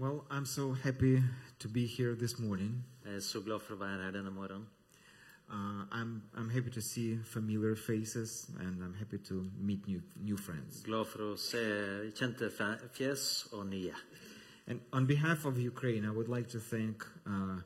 Well, 0.00 0.24
I'm 0.30 0.46
so 0.46 0.72
happy 0.72 1.22
to 1.58 1.68
be 1.68 1.84
here 1.84 2.14
this 2.14 2.38
morning. 2.38 2.84
Er 3.04 3.20
så 3.20 3.40
glad 3.44 3.60
for 3.60 3.74
å 3.74 3.78
være 3.78 4.02
her 4.02 4.12
denne 4.14 4.30
morgenen. 4.32 4.64
Uh, 5.52 5.84
I'm, 5.92 6.22
I'm 6.34 6.48
happy 6.48 6.70
to 6.70 6.80
see 6.80 7.18
familiar 7.22 7.76
faces 7.76 8.46
and 8.60 8.82
I'm 8.82 8.94
happy 8.94 9.18
to 9.28 9.44
meet 9.60 9.86
new, 9.86 10.00
new 10.16 10.38
friends. 10.38 10.80
Glad 10.86 11.06
for 11.06 11.34
å 11.34 11.36
se 11.36 11.60
kjente 12.16 12.48
fe- 12.48 12.88
fjes 12.96 13.26
og 13.52 13.66
nye. 13.66 13.92
And 14.66 14.80
on 14.90 15.04
behalf 15.04 15.44
of 15.44 15.58
Ukraine, 15.58 16.06
I 16.06 16.12
would 16.12 16.28
like 16.28 16.48
to 16.56 16.60
thank 16.60 17.04
uh, 17.26 17.60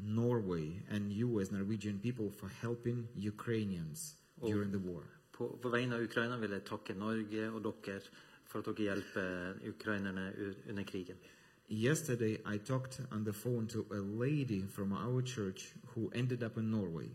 Norway 0.00 0.82
and 0.90 1.12
you 1.12 1.38
as 1.38 1.52
Norwegian 1.52 2.00
people 2.00 2.30
for 2.30 2.48
helping 2.48 3.06
Ukrainians 3.14 4.16
during 4.42 4.72
the 4.72 4.82
war. 4.82 5.04
På, 5.30 5.54
på 5.62 5.70
vegne 5.70 5.94
av 5.94 6.02
Ukraina 6.02 6.36
vil 6.36 6.50
jeg 6.50 6.66
takke 6.66 6.98
Norge 6.98 7.46
og 7.52 7.62
dere 7.62 8.00
for 8.42 8.58
at 8.58 8.74
dere 8.74 8.90
hjelper 8.90 9.66
ukrainerne 9.70 10.32
under 10.66 10.82
krigen. 10.82 11.22
Yesterday, 11.68 12.38
I 12.46 12.58
talked 12.58 13.00
on 13.10 13.24
the 13.24 13.32
phone 13.32 13.66
to 13.68 13.84
a 13.90 13.98
lady 13.98 14.62
from 14.62 14.92
our 14.92 15.20
church 15.20 15.72
who 15.94 16.12
ended 16.14 16.44
up 16.44 16.56
in 16.58 16.70
Norway. 16.70 17.08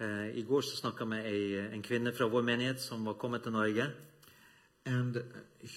Uh, 0.00 0.38
I 0.38 0.42
går 0.42 0.60
så 0.60 0.76
snakka 0.76 1.02
jeg 1.02 1.08
med 1.08 1.26
ei, 1.26 1.74
en 1.74 1.82
kvinne 1.82 2.12
fra 2.12 2.28
vår 2.28 2.42
menighet 2.42 2.80
som 2.80 3.04
var 3.04 3.12
kommet 3.18 3.42
til 3.42 3.52
Norge. 3.52 3.90
And 4.86 5.16
uh, 5.16 5.22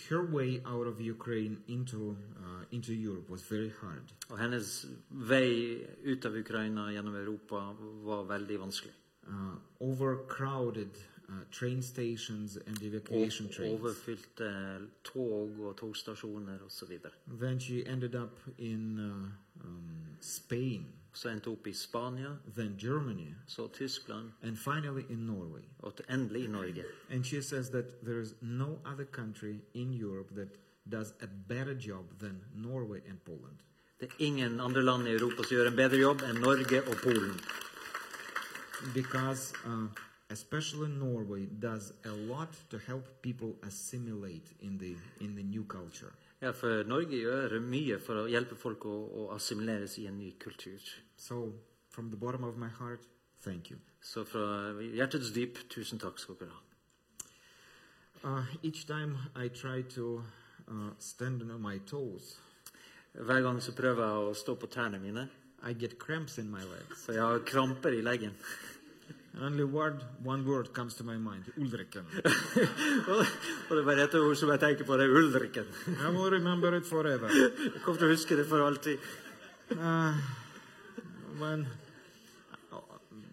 her 0.10 0.22
way 0.22 0.62
out 0.66 0.88
of 0.88 1.02
Ukraine 1.02 1.58
into, 1.68 2.16
uh, 2.38 2.64
into 2.72 2.94
Europe 2.94 3.30
was 3.30 3.42
very 3.52 3.72
hard. 3.82 4.14
Og 4.30 4.38
hennes 4.38 4.86
vei 5.10 5.82
ut 6.06 6.26
av 6.26 6.38
Ukraina 6.38 6.92
gjennom 6.92 7.16
Europa 7.16 7.74
var 8.06 8.24
veldig 8.24 8.60
vanskelig. 8.60 8.94
Uh, 9.28 9.58
overcrowded 9.80 10.94
train 11.52 11.82
stations 11.82 12.58
and 12.68 12.82
evacuation 12.84 13.46
Og 13.48 13.54
trains. 13.54 13.82
overfylte 13.82 14.78
tog 15.04 15.60
og 15.60 15.78
togstasjoner 15.78 16.58
osv. 16.66 16.98
Then 17.42 17.60
she 17.60 17.84
ended 17.88 18.16
up 18.16 18.40
in 18.58 19.00
uh, 19.00 19.66
um, 19.66 20.06
Spain, 20.22 20.86
Så 21.14 21.30
endte 21.30 21.48
opp 21.48 21.68
i 21.68 21.74
Spania, 21.74 22.38
then 22.56 22.78
Germany, 22.82 23.34
så 23.48 23.68
Tyskland 23.68 24.32
and 24.42 24.58
finally 24.58 25.04
in 25.10 25.18
Norway. 25.18 25.62
og 25.80 25.96
til 25.96 26.06
endelig 26.10 26.44
i 26.44 26.48
Norge. 26.48 26.84
And 27.10 27.24
she 27.26 27.42
says 27.42 27.70
that 27.70 27.86
there 28.04 28.22
is 28.22 28.34
no 28.42 28.80
other 28.94 29.06
country 29.12 29.56
in 29.74 29.94
Europe 30.04 30.36
that 30.36 30.48
does 30.92 31.14
a 31.22 31.28
better 31.48 31.74
job 31.88 32.06
than 32.20 32.42
Norway 32.56 33.00
and 33.10 33.18
Poland. 33.26 33.58
Det 34.00 34.08
er 34.10 34.14
ingen 34.20 34.60
andre 34.60 34.84
land 34.84 35.08
i 35.08 35.12
Europa 35.12 35.44
som 35.44 35.56
gjør 35.58 35.68
en 35.68 35.76
bedre 35.76 35.98
jobb 35.98 36.22
enn 36.30 36.40
Norge 36.42 36.82
og 36.88 36.96
Polen. 37.04 37.40
Because 38.94 39.54
uh, 39.66 39.86
especially 40.32 40.90
Norway 40.90 41.46
does 41.60 41.94
a 42.06 42.16
lot 42.32 42.50
to 42.70 42.80
help 42.80 43.06
people 43.22 43.56
assimilate 43.68 44.48
in 44.62 44.78
the, 44.78 44.96
in 45.20 45.36
the 45.36 45.44
new 45.44 45.64
culture. 45.64 46.12
Ja, 46.42 46.52
for 46.58 46.84
Norge 46.90 47.20
gjør 47.22 47.60
mye 47.62 48.00
for 48.02 48.24
å 48.24 48.30
hjelpe 48.32 48.58
folk 48.58 48.88
å, 48.90 48.96
å 49.14 49.26
assimileres 49.36 50.00
i 50.02 50.08
en 50.10 50.18
ny 50.18 50.32
kultur. 50.42 50.82
So, 51.16 51.54
from 51.94 52.10
the 52.10 52.18
bottom 52.18 52.44
of 52.44 52.58
my 52.58 52.70
heart, 52.80 53.06
thank 53.46 53.70
you. 53.70 53.78
Så 54.02 54.24
fra 54.26 54.74
hjertets 54.82 55.30
dyp, 55.36 55.60
tusen 55.70 56.02
takk 56.02 56.18
skal 56.18 56.40
dere 56.40 56.56
ha. 56.56 56.64
Uh, 58.24 58.46
each 58.64 58.88
time 58.88 59.18
I 59.36 59.50
try 59.50 59.82
to 59.94 60.24
uh, 60.68 60.90
stand 60.98 61.42
on 61.44 61.62
my 61.62 61.78
toes, 61.86 62.38
Hver 63.12 63.42
gang 63.44 63.58
så 63.60 63.74
prøver 63.76 64.06
jeg 64.08 64.28
å 64.30 64.36
stå 64.40 64.54
på 64.56 64.70
tærne 64.72 65.00
mine, 65.04 65.26
I 65.68 65.74
get 65.76 65.98
cramps 66.00 66.38
in 66.40 66.48
my 66.50 66.62
legs. 66.64 67.06
så 67.06 67.12
jeg 67.12 67.22
har 67.22 67.42
kramper 67.46 67.92
i 67.92 68.02
leggen. 68.02 68.32
Only 69.40 69.64
word, 69.64 70.04
one 70.24 70.46
word 70.46 70.74
comes 70.74 70.94
to 70.96 71.04
my 71.04 71.16
mind, 71.16 71.46
Ulriken. 71.58 72.04
og 73.70 73.70
det 73.70 73.80
er 73.80 73.86
bare 73.86 74.20
ord 74.20 74.36
som 74.36 74.50
jeg 74.52 74.60
tenker 74.60 74.84
på, 74.86 74.98
det 75.00 75.06
er 75.08 75.16
Ulriken. 75.16 75.70
I 75.88 76.10
will 76.12 76.32
remember 76.32 76.76
it 76.76 76.86
forever. 76.86 77.32
Jeg 77.64 77.82
kommer 77.86 78.00
til 78.02 78.10
å 78.10 78.12
huske 78.12 78.36
det 78.36 78.46
for 78.50 78.66
alltid. 78.66 79.00
Uh, 79.72 80.20
when, 81.40 81.66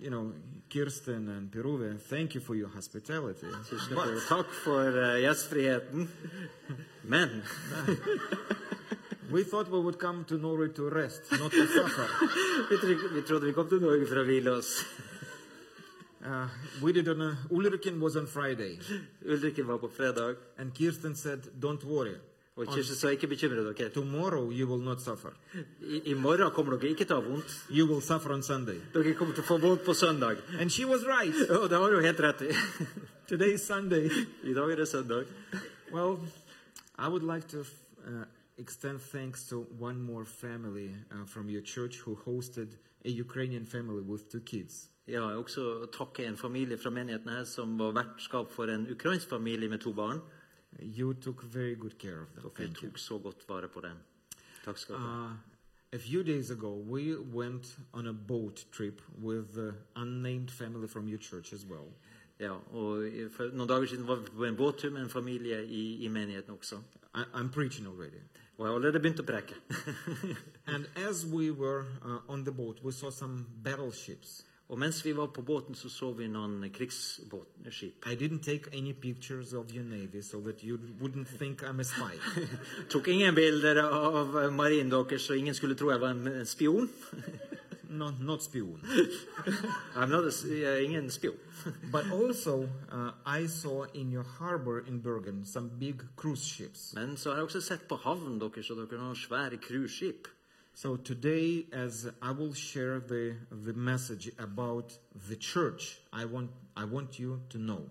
you 0.00 0.10
know, 0.10 0.32
Kirsten 0.70 1.28
and 1.28 1.50
Peruve, 1.50 1.98
thank 2.08 2.34
you 2.34 2.40
for 2.40 2.54
your 2.54 2.68
hospitality. 2.68 3.46
But 3.90 4.22
takk 4.28 4.46
for 4.62 4.86
uh, 4.86 5.18
gjestfriheten. 5.18 6.08
Men 7.02 7.42
we 9.30 9.42
thought 9.42 9.68
we 9.70 9.80
would 9.80 9.98
come 9.98 10.24
to 10.26 10.38
Norway 10.38 10.68
to 10.68 10.88
rest, 10.90 11.22
not 11.32 11.50
to 11.50 11.66
suffer. 11.66 12.06
vi 13.14 13.22
trodde 13.22 13.46
vi 13.46 13.52
kom 13.52 13.68
til 13.68 13.80
Norge 13.80 14.06
for 14.06 14.22
å 14.22 14.26
hvile 14.28 14.58
oss. 14.60 14.84
Uh, 16.24 16.48
we 16.82 16.92
didn't 16.92 17.18
know. 17.18 17.34
Ulriken 17.50 18.00
was 18.00 18.16
on 18.16 18.26
Friday, 18.26 18.78
Ulriken 19.24 19.66
var 19.66 19.78
på 19.78 19.88
fredag, 19.88 20.36
and 20.58 20.74
Kirsten 20.74 21.14
said, 21.14 21.40
Don't 21.60 21.84
worry. 21.84 22.16
og 22.56 22.66
On 22.66 22.74
Kirsten 22.74 22.96
sa 22.96 23.08
ikke 23.08 23.26
bekymre 23.26 23.62
dere. 23.62 23.88
tomorrow 23.90 24.50
you 24.50 24.66
will 24.66 24.82
not 24.82 25.00
suffer. 25.00 25.30
I, 25.80 26.10
I 26.10 26.14
morgen 26.14 26.50
kommer 26.50 26.76
dere 26.76 26.90
ikke 26.90 27.04
til 27.04 27.16
å 27.16 27.20
ha 27.20 27.28
vondt. 27.28 27.54
You 27.70 27.86
will 27.86 28.02
suffer 28.02 28.32
on 28.32 28.42
Sunday. 28.42 28.80
Dere 28.94 29.14
kommer 29.14 29.34
til 29.34 29.44
å 29.44 29.46
få 29.46 29.58
vondt 29.62 29.84
på 29.86 29.94
søndag. 29.94 30.42
And 30.58 30.70
she 30.70 30.84
was 30.84 31.06
right. 31.06 31.50
Og 31.50 31.70
det 31.70 31.78
har 31.78 31.90
du 31.90 32.00
helt 32.02 32.20
rett 32.20 32.42
i. 32.42 32.50
Today 33.28 33.54
is 33.54 33.62
Sunday. 33.62 34.10
I 34.42 34.54
dag 34.54 34.72
er 34.72 34.76
det 34.76 34.88
søndag. 34.88 35.24
Well, 35.92 36.18
I 36.98 37.08
would 37.08 37.22
like 37.22 37.46
to 37.48 37.60
uh, 37.60 38.24
extend 38.58 39.00
thanks 39.00 39.46
to 39.48 39.66
one 39.78 40.02
more 40.02 40.24
family 40.24 40.96
uh, 41.12 41.26
from 41.26 41.48
your 41.48 41.62
church 41.62 41.98
who 42.04 42.18
hosted 42.26 42.74
a 43.04 43.08
Ukrainian 43.08 43.66
family 43.66 44.02
with 44.02 44.28
two 44.32 44.40
kids. 44.40 44.88
Jeg 45.08 45.20
har 45.22 45.36
også 45.40 45.86
takke 45.92 46.26
en 46.26 46.36
familie 46.36 46.78
fra 46.78 46.90
menigheten 46.90 47.30
her 47.32 47.44
som 47.44 47.78
var 47.78 47.94
vertskap 47.96 48.50
for 48.52 48.68
en 48.68 48.90
ukrainsk 48.92 49.28
familie 49.28 49.68
med 49.68 49.78
to 49.78 49.92
barn. 49.92 50.20
You 50.82 51.14
took 51.14 51.44
very 51.54 51.74
good 51.74 51.98
care 51.98 52.22
of 52.22 52.28
them. 52.28 52.42
Dere 52.42 52.66
Thank 52.66 52.82
you. 52.82 52.90
tok 52.90 52.98
så 52.98 53.18
godt 53.18 53.48
vare 53.48 53.68
på 53.68 53.80
dem. 53.80 53.96
Takk 54.64 54.78
skal 54.78 54.94
du 54.94 55.00
ha. 55.00 55.24
Uh, 55.24 55.32
a 55.92 55.98
few 55.98 56.22
days 56.22 56.50
ago, 56.50 56.74
we 56.74 57.16
went 57.16 57.78
on 57.92 58.06
a 58.06 58.12
boat 58.12 58.64
trip 58.72 59.00
with 59.22 59.58
an 59.58 59.74
unnamed 59.96 60.50
family 60.50 60.88
from 60.88 61.08
your 61.08 61.18
church 61.18 61.52
as 61.52 61.64
well. 61.64 61.88
Ja, 62.40 62.52
og 62.52 63.08
for 63.34 63.50
noen 63.52 63.68
dager 63.68 63.86
siden 63.86 64.06
var 64.06 64.16
vi 64.16 64.30
på 64.36 64.44
en 64.44 64.56
båttur 64.56 64.90
med 64.90 65.02
en 65.02 65.10
familie 65.10 65.64
i, 65.66 66.04
i 66.04 66.08
menigheten 66.08 66.54
også. 66.54 66.76
I, 67.14 67.24
I'm 67.34 67.50
preaching 67.50 67.86
already. 67.86 68.20
Og 68.58 68.66
jeg 68.66 68.70
har 68.70 68.74
allerede 68.74 69.00
begynt 69.00 69.20
å 69.20 69.24
preke. 69.26 69.54
And 70.74 70.86
as 70.96 71.26
we 71.26 71.50
were 71.50 71.86
uh, 72.04 72.20
on 72.28 72.44
the 72.44 72.52
boat, 72.52 72.84
we 72.84 72.92
saw 72.92 73.10
some 73.10 73.46
battleships. 73.64 74.44
Og 74.68 74.78
mens 74.78 75.04
vi 75.04 75.16
var 75.16 75.26
på 75.26 75.42
båten, 75.42 75.74
så 75.74 75.88
så 75.88 76.12
vi 76.12 76.26
noen 76.28 76.66
krigsskip. 76.72 78.06
I 78.06 78.14
didn't 78.14 78.42
take 78.44 78.68
any 78.72 78.92
pictures 78.92 79.52
of 79.52 79.72
your 79.74 79.84
navy 79.84 80.22
so 80.22 80.40
that 80.40 80.62
you 80.62 80.78
wouldn't 81.00 81.28
think 81.38 81.62
I'm 81.62 81.80
a 81.80 81.84
spy. 81.84 82.18
Tok 82.90 83.08
ingen 83.08 83.34
bilder 83.34 83.82
av 83.82 84.52
marinen 84.52 84.90
deres, 84.90 85.22
så 85.22 85.34
ingen 85.34 85.54
skulle 85.54 85.74
tro 85.74 85.90
jeg 85.90 86.00
var 86.00 86.10
en 86.10 86.46
spion. 86.46 86.90
not, 87.88 88.20
not 88.20 88.42
spion. 88.42 88.80
I'm 89.96 90.10
not 90.10 90.24
a, 90.24 90.32
uh, 90.44 90.84
ingen 90.84 91.10
spion. 91.10 91.38
But 91.90 92.10
also, 92.12 92.68
uh, 92.92 93.12
I 93.24 93.46
saw 93.46 93.84
in 93.94 94.12
your 94.12 94.26
harbor 94.38 94.84
in 94.86 95.00
Bergen 95.00 95.44
some 95.44 95.70
big 95.78 96.02
cruise 96.16 96.44
ships. 96.44 96.92
Men 96.94 97.16
så 97.16 97.30
har 97.30 97.36
jeg 97.36 97.44
også 97.44 97.60
sett 97.60 97.88
på 97.88 97.96
havnen 97.96 98.40
deres, 98.40 98.70
og 98.70 98.76
dere 98.76 98.98
har 98.98 99.06
noen 99.06 99.16
svære 99.16 99.56
cruiseskip. 99.56 100.28
So 100.80 100.96
today, 100.96 101.66
as 101.72 102.08
I 102.22 102.30
will 102.30 102.54
share 102.54 103.00
the, 103.00 103.34
the 103.50 103.72
message 103.72 104.30
about 104.38 104.96
the 105.28 105.34
church, 105.34 105.98
I 106.12 106.24
want, 106.24 106.50
I 106.76 106.84
want 106.84 107.18
you 107.18 107.40
to 107.50 107.58
know 107.58 107.88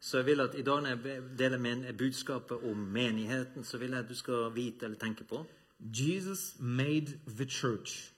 Så 0.00 0.16
jeg 0.16 0.26
vil 0.26 0.40
at 0.40 0.54
i 0.58 0.62
dag 0.62 0.82
når 0.82 0.88
jeg 0.88 1.22
deler 1.38 1.58
med 1.58 1.92
budskapet 1.98 2.56
om 2.70 2.76
menigheten, 2.76 3.64
så 3.64 3.78
vil 3.78 3.90
jeg 3.90 3.98
at 3.98 4.08
du 4.08 4.14
skal 4.14 4.54
vite 4.54 4.84
eller 4.84 4.98
tenke 4.98 5.24
på 5.24 5.46
Jesus 5.80 6.56
made 6.58 7.06
the 7.26 7.44
church 7.44 8.12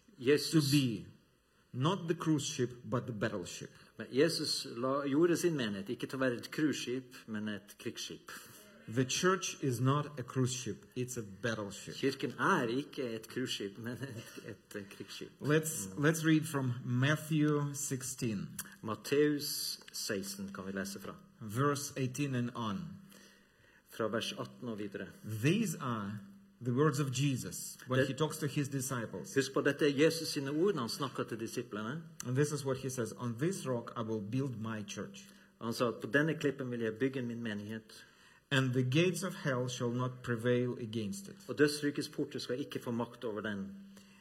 to 0.52 0.60
be 0.72 1.04
not 1.72 1.98
the 2.08 2.14
cruise 2.14 2.46
ship, 2.46 2.70
but 2.90 3.02
the 3.02 3.18
battleship. 3.20 3.70
men 3.98 4.06
Jesus 4.12 4.66
la, 4.76 5.08
gjorde 5.08 5.36
sin 5.36 5.56
menighet 5.56 5.88
ikke 5.88 6.06
til 6.06 6.16
å 6.16 6.20
være 6.20 6.38
et 6.38 6.50
cruiseskip, 6.50 7.16
men 7.26 7.48
et 7.48 7.76
krigsskip. 7.78 8.30
The 8.88 9.04
church 9.04 9.56
is 9.62 9.80
not 9.80 10.06
a 10.18 10.22
cruise 10.22 10.52
ship, 10.52 10.84
it's 10.96 11.16
a 11.16 11.22
battleship. 11.42 11.94
Kirken 11.94 12.32
er 12.40 12.62
ikke 12.68 13.02
et 13.14 13.26
cruiseskip, 13.28 13.78
men 13.78 13.92
et, 14.02 14.42
et 14.48 14.76
eh, 14.76 14.82
krigsskip. 14.96 15.30
Let's, 15.40 15.88
let's 15.98 16.24
read 16.24 16.44
from 16.46 16.72
Matthew 16.84 17.74
16, 17.74 18.48
Matteus 18.82 19.80
16 19.92 20.50
kan 20.54 20.66
vi 20.66 20.72
lese 20.72 21.00
fra. 21.00 21.14
verse 21.40 21.92
18 21.96 22.34
and 22.34 22.50
on. 22.54 22.78
Fra 23.90 24.08
vers 24.08 24.32
18 24.32 24.68
og 24.68 24.78
videre. 24.78 25.06
These 25.42 25.76
are 25.80 26.18
the 26.64 26.72
words 26.72 27.00
of 27.00 27.10
Jesus 27.12 27.76
when 27.88 27.98
That- 28.00 28.06
he 28.08 28.14
talks 28.14 28.38
to 28.38 28.46
his 28.46 28.68
disciples. 28.68 29.34
Husk 29.34 29.52
på 29.54 29.60
dette 29.60 29.84
er 29.84 30.04
Jesus 30.06 30.28
sine 30.28 30.50
ord 30.50 30.74
når 30.74 30.80
han 30.80 30.88
snakker 30.88 31.22
til 31.24 31.40
disiplene. 31.40 32.02
And 32.26 32.36
this 32.36 32.52
is 32.52 32.64
what 32.64 32.76
he 32.78 32.90
says 32.90 33.12
On 33.18 33.34
this 33.38 33.66
rock 33.66 33.92
I 33.96 34.02
will 34.02 34.20
build 34.30 34.60
my 34.60 34.82
church, 34.88 35.24
Han 35.60 35.72
sa 35.72 35.88
at 35.88 35.94
på 36.02 36.06
denne 36.12 36.34
klippen 36.34 36.70
vil 36.70 36.80
jeg 36.80 36.92
bygge 36.94 37.22
min 37.22 37.42
menighet, 37.42 38.04
and 38.52 38.72
the 38.72 38.82
gates 38.82 39.22
of 39.22 39.34
hell 39.44 39.68
shall 39.68 39.90
not 39.90 40.22
prevail 40.22 40.76
against 40.80 41.28
it. 41.28 41.36
og 41.48 41.56
porter 42.12 42.38
skal 42.38 42.60
ikke 42.60 42.78
få 42.78 42.90
makt 42.90 43.24
over 43.24 43.40
den. 43.40 43.66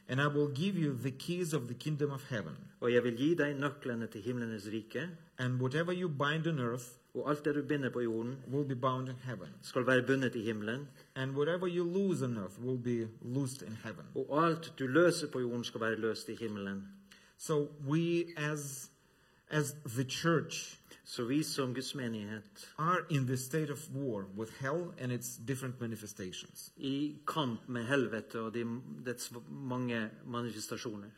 And 0.08 0.20
I 0.20 0.26
will 0.26 0.54
give 0.54 0.74
you 0.76 0.92
the 0.92 1.10
keys 1.10 1.52
of 1.54 1.62
the 1.62 1.74
kingdom 1.74 2.10
of 2.10 2.24
heaven. 2.30 2.56
Og 2.80 2.92
jeg 2.92 3.04
vil 3.04 3.16
gi 3.16 3.34
deg 3.34 3.54
nøklene 3.54 4.06
til 4.06 4.20
himlenes 4.20 4.68
rike, 4.72 5.08
And 5.38 5.60
whatever 5.60 5.92
you 5.92 6.08
bind 6.08 6.46
on 6.46 6.58
earth 6.58 6.84
Og 7.14 7.30
alt 7.30 7.44
det 7.44 7.54
du 7.54 7.62
binder 7.62 7.90
på 7.90 8.00
jorden, 8.00 8.36
will 8.52 8.68
be 8.68 8.76
bound 8.76 9.08
in 9.08 9.14
heaven, 9.24 9.48
skal 9.62 9.86
være 9.86 10.02
bundet 10.06 10.34
i 10.34 10.42
himmelen. 10.42 10.88
and 11.14 11.32
whatever 11.32 11.66
you 11.68 11.84
lose 11.84 12.24
on 12.24 12.36
earth 12.36 12.58
will 12.60 12.78
be 12.78 13.08
loosed 13.22 13.62
in 13.62 13.76
heaven. 13.84 14.04
Og 14.14 14.46
alt 14.46 14.72
du 14.78 14.86
løser 14.86 15.26
på 15.30 15.40
jorden, 15.40 15.64
skal 15.64 15.80
være 15.80 15.96
løst 15.96 16.28
i 16.28 16.34
himmelen. 16.34 16.88
So 17.38 17.68
we, 17.88 18.24
as 18.36 18.90
as 19.50 19.74
the 19.86 20.04
church, 20.04 20.78
Så 21.04 21.24
vi 21.24 21.42
som 21.42 21.74
Guds 21.74 21.94
menighet, 21.94 22.68
are 22.78 23.04
in 23.10 23.26
the 23.26 23.36
state 23.36 23.72
of 23.72 23.90
war 23.94 24.24
with 24.36 24.52
hell 24.60 24.94
and 25.00 25.12
its 25.12 25.36
different 25.36 25.80
manifestations. 25.80 26.72
i 26.76 27.16
kamp 27.26 27.68
med 27.68 27.84
helvete 27.84 28.40
og 28.40 28.54
de, 28.54 28.64
dets 29.06 29.32
mange 29.50 30.10
manifestasjoner. 30.26 31.10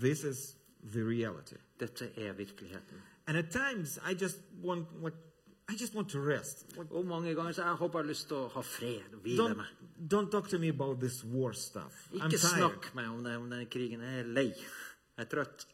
This 0.00 0.24
is 0.24 0.56
the 0.92 1.04
reality. 1.04 1.54
Dette 1.80 2.10
er 2.16 2.32
virkeligheten. 2.32 3.02
And 3.26 3.38
at 3.38 3.50
times, 3.50 3.98
I 4.10 4.14
just 4.22 4.38
want 4.64 4.86
what 5.00 5.12
I 5.70 5.72
just 5.80 5.94
want 5.94 6.08
to 6.10 6.18
rest. 6.18 6.66
Og 6.90 7.06
mange 7.06 7.34
ganger 7.34 7.52
så 7.52 7.62
jeg 7.62 7.72
håper 7.74 7.98
jeg 7.98 8.04
har 8.04 8.08
lyst 8.08 8.26
til 8.28 8.36
å 8.36 8.48
ha 8.48 8.60
fred 8.60 9.14
og 9.14 9.20
hvile 9.22 9.42
Don't 9.44 9.56
meg. 9.56 9.66
don't 10.12 10.30
talk 10.30 10.48
to 10.48 10.58
me 10.58 10.68
about 10.68 10.98
this 11.00 11.24
war 11.24 11.52
stuff. 11.52 12.08
I'm 12.12 12.14
Ikke 12.26 12.38
tired. 12.38 12.56
snakk 12.56 12.94
meg 12.94 13.08
om, 13.08 13.24
det, 13.24 13.36
om 13.36 13.52
krigen. 13.70 14.00
Jeg 14.00 14.18
er 14.18 14.22
lei. 14.26 14.48
Jeg 15.16 15.26
er 15.26 15.30
trøtt. 15.30 15.66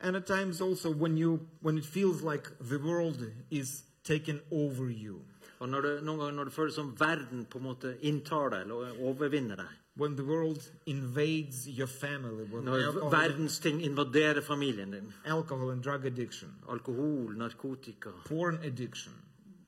And 0.00 0.16
at 0.16 0.26
times 0.26 0.60
also 0.60 0.90
when 0.90 1.16
you 1.16 1.46
when 1.60 1.78
it 1.78 1.84
feels 1.84 2.22
like 2.22 2.48
the 2.60 2.78
world 2.78 3.32
is 3.50 3.82
taken 4.04 4.40
over 4.50 4.90
you, 4.90 5.22
Og 5.58 5.68
når 5.68 5.80
det, 5.80 5.92
noen 6.04 6.18
ganger 6.18 6.34
når 6.34 6.44
det 6.44 6.52
føles 6.52 6.74
som 6.74 6.92
verden 7.00 7.44
på 7.50 7.58
en 7.58 7.64
måte 7.64 7.96
inntar 8.06 8.52
deg 8.52 8.60
eller 8.60 9.00
overvinner 9.02 9.56
deg, 9.58 9.72
when 9.96 10.14
the 10.16 10.24
world 10.24 10.70
invades 10.86 11.66
your 11.66 11.88
family 11.88 12.44
with 12.44 12.64
når 12.64 12.84
alcohol, 12.86 13.10
verdens 13.10 13.58
ting 13.58 13.82
invaderer 13.82 14.40
familien 14.40 14.90
din, 14.94 15.12
alcohol 15.24 15.70
and 15.70 15.82
drug 15.82 16.06
addiction, 16.06 16.54
alkohol, 16.70 17.34
narkotika, 17.34 18.10
porn 18.28 18.60
addiction, 18.62 19.12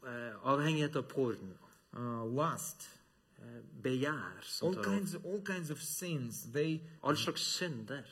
eh, 0.06 0.30
avhengighet 0.44 0.96
av 0.96 1.08
porno, 1.10 1.58
uh, 1.96 2.22
lust, 2.36 2.86
begjær 3.82 4.12
all 4.12 4.46
som 4.46 4.74
tar 4.74 4.80
over. 4.80 4.90
kinds 4.90 5.14
all 5.24 5.40
kinds 5.42 5.70
of 5.70 5.82
sins. 5.82 6.46
They 6.52 6.80
All 7.02 7.16
slags 7.16 7.40
synder. 7.40 8.04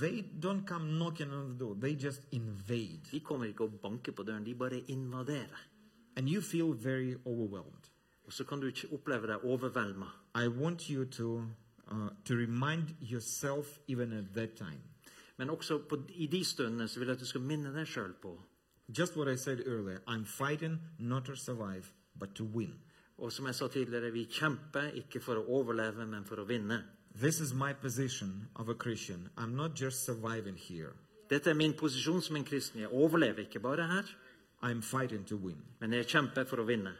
They 0.00 0.22
don't 0.42 0.66
come 0.66 0.98
knocking 0.98 1.32
on 1.32 1.48
the 1.48 1.58
door. 1.58 1.74
They 1.74 1.94
just 1.94 2.20
invade, 2.32 3.00
De 3.10 3.20
kommer 3.20 3.46
ikke 3.46 3.64
og 3.64 3.72
banker 3.82 4.12
på 4.12 4.22
døren, 4.22 4.46
de 4.46 4.54
bare 4.54 4.80
invaderer. 4.88 5.66
and 6.16 6.28
you 6.28 6.40
feel 6.40 6.72
very 6.74 7.14
overwhelmed. 7.24 7.90
Og 8.24 8.32
så 8.32 8.44
kan 8.44 8.60
du 8.60 8.66
ikke 8.66 8.88
oppleve 8.92 9.26
deg 9.26 9.44
overvelda. 9.44 10.06
I 10.34 10.48
want 10.48 10.82
you 10.82 11.04
to 11.04 11.38
uh, 11.90 12.08
to 12.24 12.34
remind 12.34 12.88
yourself 13.12 13.78
even 13.88 14.12
at 14.12 14.24
that 14.34 14.50
time, 14.56 14.80
Men 15.36 15.50
også 15.50 15.78
på, 15.88 16.02
i 16.08 16.26
de 16.26 16.44
stundene 16.44 16.88
så 16.88 16.98
vil 16.98 17.06
jeg 17.06 17.14
at 17.14 17.20
du 17.20 17.26
skal 17.26 17.40
minne 17.40 17.72
deg 17.74 17.86
sjøl 17.86 18.12
på 18.22 18.42
just 18.98 19.16
what 19.16 19.28
I 19.34 19.36
said 19.36 19.60
earlier. 19.66 19.98
I'm 20.06 20.24
fighting 20.24 20.78
not 20.98 21.24
to 21.24 21.34
survive, 21.34 21.84
but 22.18 22.28
to 22.34 22.44
win. 22.44 22.74
Og 23.18 23.32
som 23.32 23.46
jeg 23.46 23.54
sa 23.54 23.68
tidligere, 23.68 24.12
vi 24.12 24.24
kjemper 24.24 24.90
ikke 24.94 25.20
for 25.20 25.34
å 25.34 25.46
overleve, 25.48 26.06
men 26.06 26.24
for 26.24 26.36
å 26.40 26.44
vinne. 26.44 26.82
This 27.14 27.40
is 27.40 27.52
my 27.54 27.72
position 27.72 28.48
of 28.56 28.68
a 28.68 28.74
Christian. 28.74 29.30
I'm 29.36 29.56
not 29.56 29.74
just 29.74 30.04
surviving 30.04 30.56
here. 30.56 30.92
Dette 31.30 31.50
er 31.50 31.54
min 31.54 31.72
posisjon 31.72 32.22
som 32.22 32.36
en 32.36 32.44
kristen. 32.44 32.80
Jeg 32.80 32.88
overlever 32.88 33.38
ikke 33.38 33.60
bare 33.60 33.86
her, 33.86 34.02
I'm 34.62 34.82
fighting 34.82 35.26
to 35.26 35.36
win. 35.36 35.56
men 35.80 35.92
jeg 35.92 36.06
kjemper 36.06 36.44
for 36.44 36.56
å 36.56 36.64
vinne. 36.66 36.92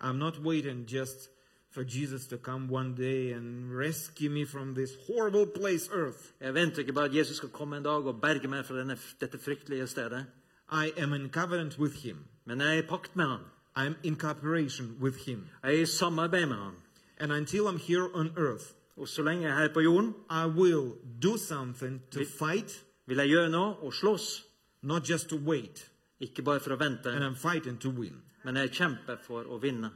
I'm 0.00 0.18
not 0.18 0.38
waiting 0.42 0.86
just 0.86 1.28
for 1.70 1.82
Jesus 1.84 2.26
to 2.26 2.36
come 2.38 2.68
one 2.68 2.94
day 2.94 3.32
and 3.32 3.76
rescue 3.78 4.30
me 4.30 4.44
from 4.44 4.74
this 4.74 4.90
horrible 5.06 5.46
place, 5.46 5.88
earth. 5.92 6.32
Jeg 6.40 6.54
venter 6.54 6.78
ikke 6.78 6.92
bare 6.92 7.04
at 7.04 7.14
Jesus 7.14 7.36
skal 7.36 7.48
komme 7.48 7.76
en 7.76 7.82
dag 7.82 8.06
og 8.06 8.20
berge 8.20 8.48
meg 8.48 8.64
fra 8.66 8.76
denne, 8.78 8.96
dette 9.20 9.38
fryktelige 9.38 9.86
stedet, 9.86 10.26
I 10.72 10.92
am 10.96 11.12
in 11.12 11.28
covenant 11.30 11.78
with 11.78 11.94
Him. 12.02 12.16
men 12.44 12.60
jeg 12.60 12.68
er 12.78 12.82
i 12.82 12.86
pakt 12.86 13.16
med 13.16 13.24
han. 13.26 13.40
I'm 13.78 13.94
in 14.02 14.16
cooperation 14.16 14.96
with 15.00 15.16
Him. 15.16 15.46
Jeg 15.62 15.76
er 15.78 15.82
i 15.82 15.86
samarbeid 15.86 16.46
med 16.46 16.56
han. 16.56 16.74
And 17.18 17.32
until 17.32 17.60
I'm 17.68 17.78
here 17.78 18.08
on 18.14 18.30
earth, 18.36 18.64
Og 18.96 19.08
så 19.08 19.22
lenge 19.22 19.42
jeg 19.42 19.50
er 19.52 19.56
her 19.62 19.68
på 19.74 19.80
jorden, 19.80 20.14
I 20.30 20.46
will 20.46 20.92
do 21.22 21.36
something 21.36 22.02
to 22.10 22.20
fight, 22.38 22.84
vil 23.06 23.16
jeg 23.16 23.28
gjøre 23.28 23.50
noe 23.50 23.74
og 23.82 23.92
slåss. 23.94 24.44
not 24.82 25.08
just 25.10 25.28
to 25.28 25.36
wait. 25.36 25.88
Ikke 26.20 26.42
bare 26.42 26.60
for 26.60 26.70
å 26.74 26.78
vente, 26.78 27.06
And 27.10 27.24
I'm 27.24 27.36
fighting 27.36 27.78
to 27.80 27.90
win. 27.90 28.22
men 28.44 28.56
jeg 28.56 28.70
kjemper 28.70 29.16
for 29.22 29.44
å 29.44 29.58
vinne. 29.62 29.90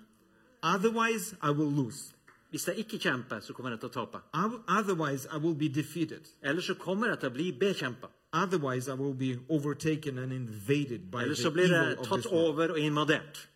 Otherwise, 0.63 1.37
I 1.43 1.51
will 1.51 1.71
lose. 1.71 2.13
Hvis 2.51 2.67
jeg 2.69 2.77
ikke 2.79 2.99
kjemper, 2.99 3.41
så 3.41 3.53
kommer 3.53 3.71
jeg 3.71 3.81
til 3.81 3.89
å 3.89 3.93
tape. 3.93 4.21
Oth- 4.35 4.63
Otherwise, 4.79 5.27
I 5.33 5.37
will 5.39 5.55
be 5.55 5.69
defeated. 5.69 6.29
Eller 6.43 6.61
så 6.63 6.75
kommer 6.75 7.09
jeg 7.09 7.19
til 7.21 7.29
å 7.31 7.33
bli 7.33 7.53
bekjempa. 7.53 8.09
Otherwise, 8.33 8.89
I 8.89 8.95
will 8.95 9.15
be 9.15 9.39
overtaken 9.49 10.19
and 10.19 10.33
invaded 10.33 11.11
by 11.11 11.23
Eller 11.23 11.35
the 11.35 11.43
så 11.43 11.51
blir 11.51 11.69
jeg 11.71 11.97
tatt 12.05 12.27
over 12.27 12.71
og 12.71 12.79
invadert. 12.79 13.49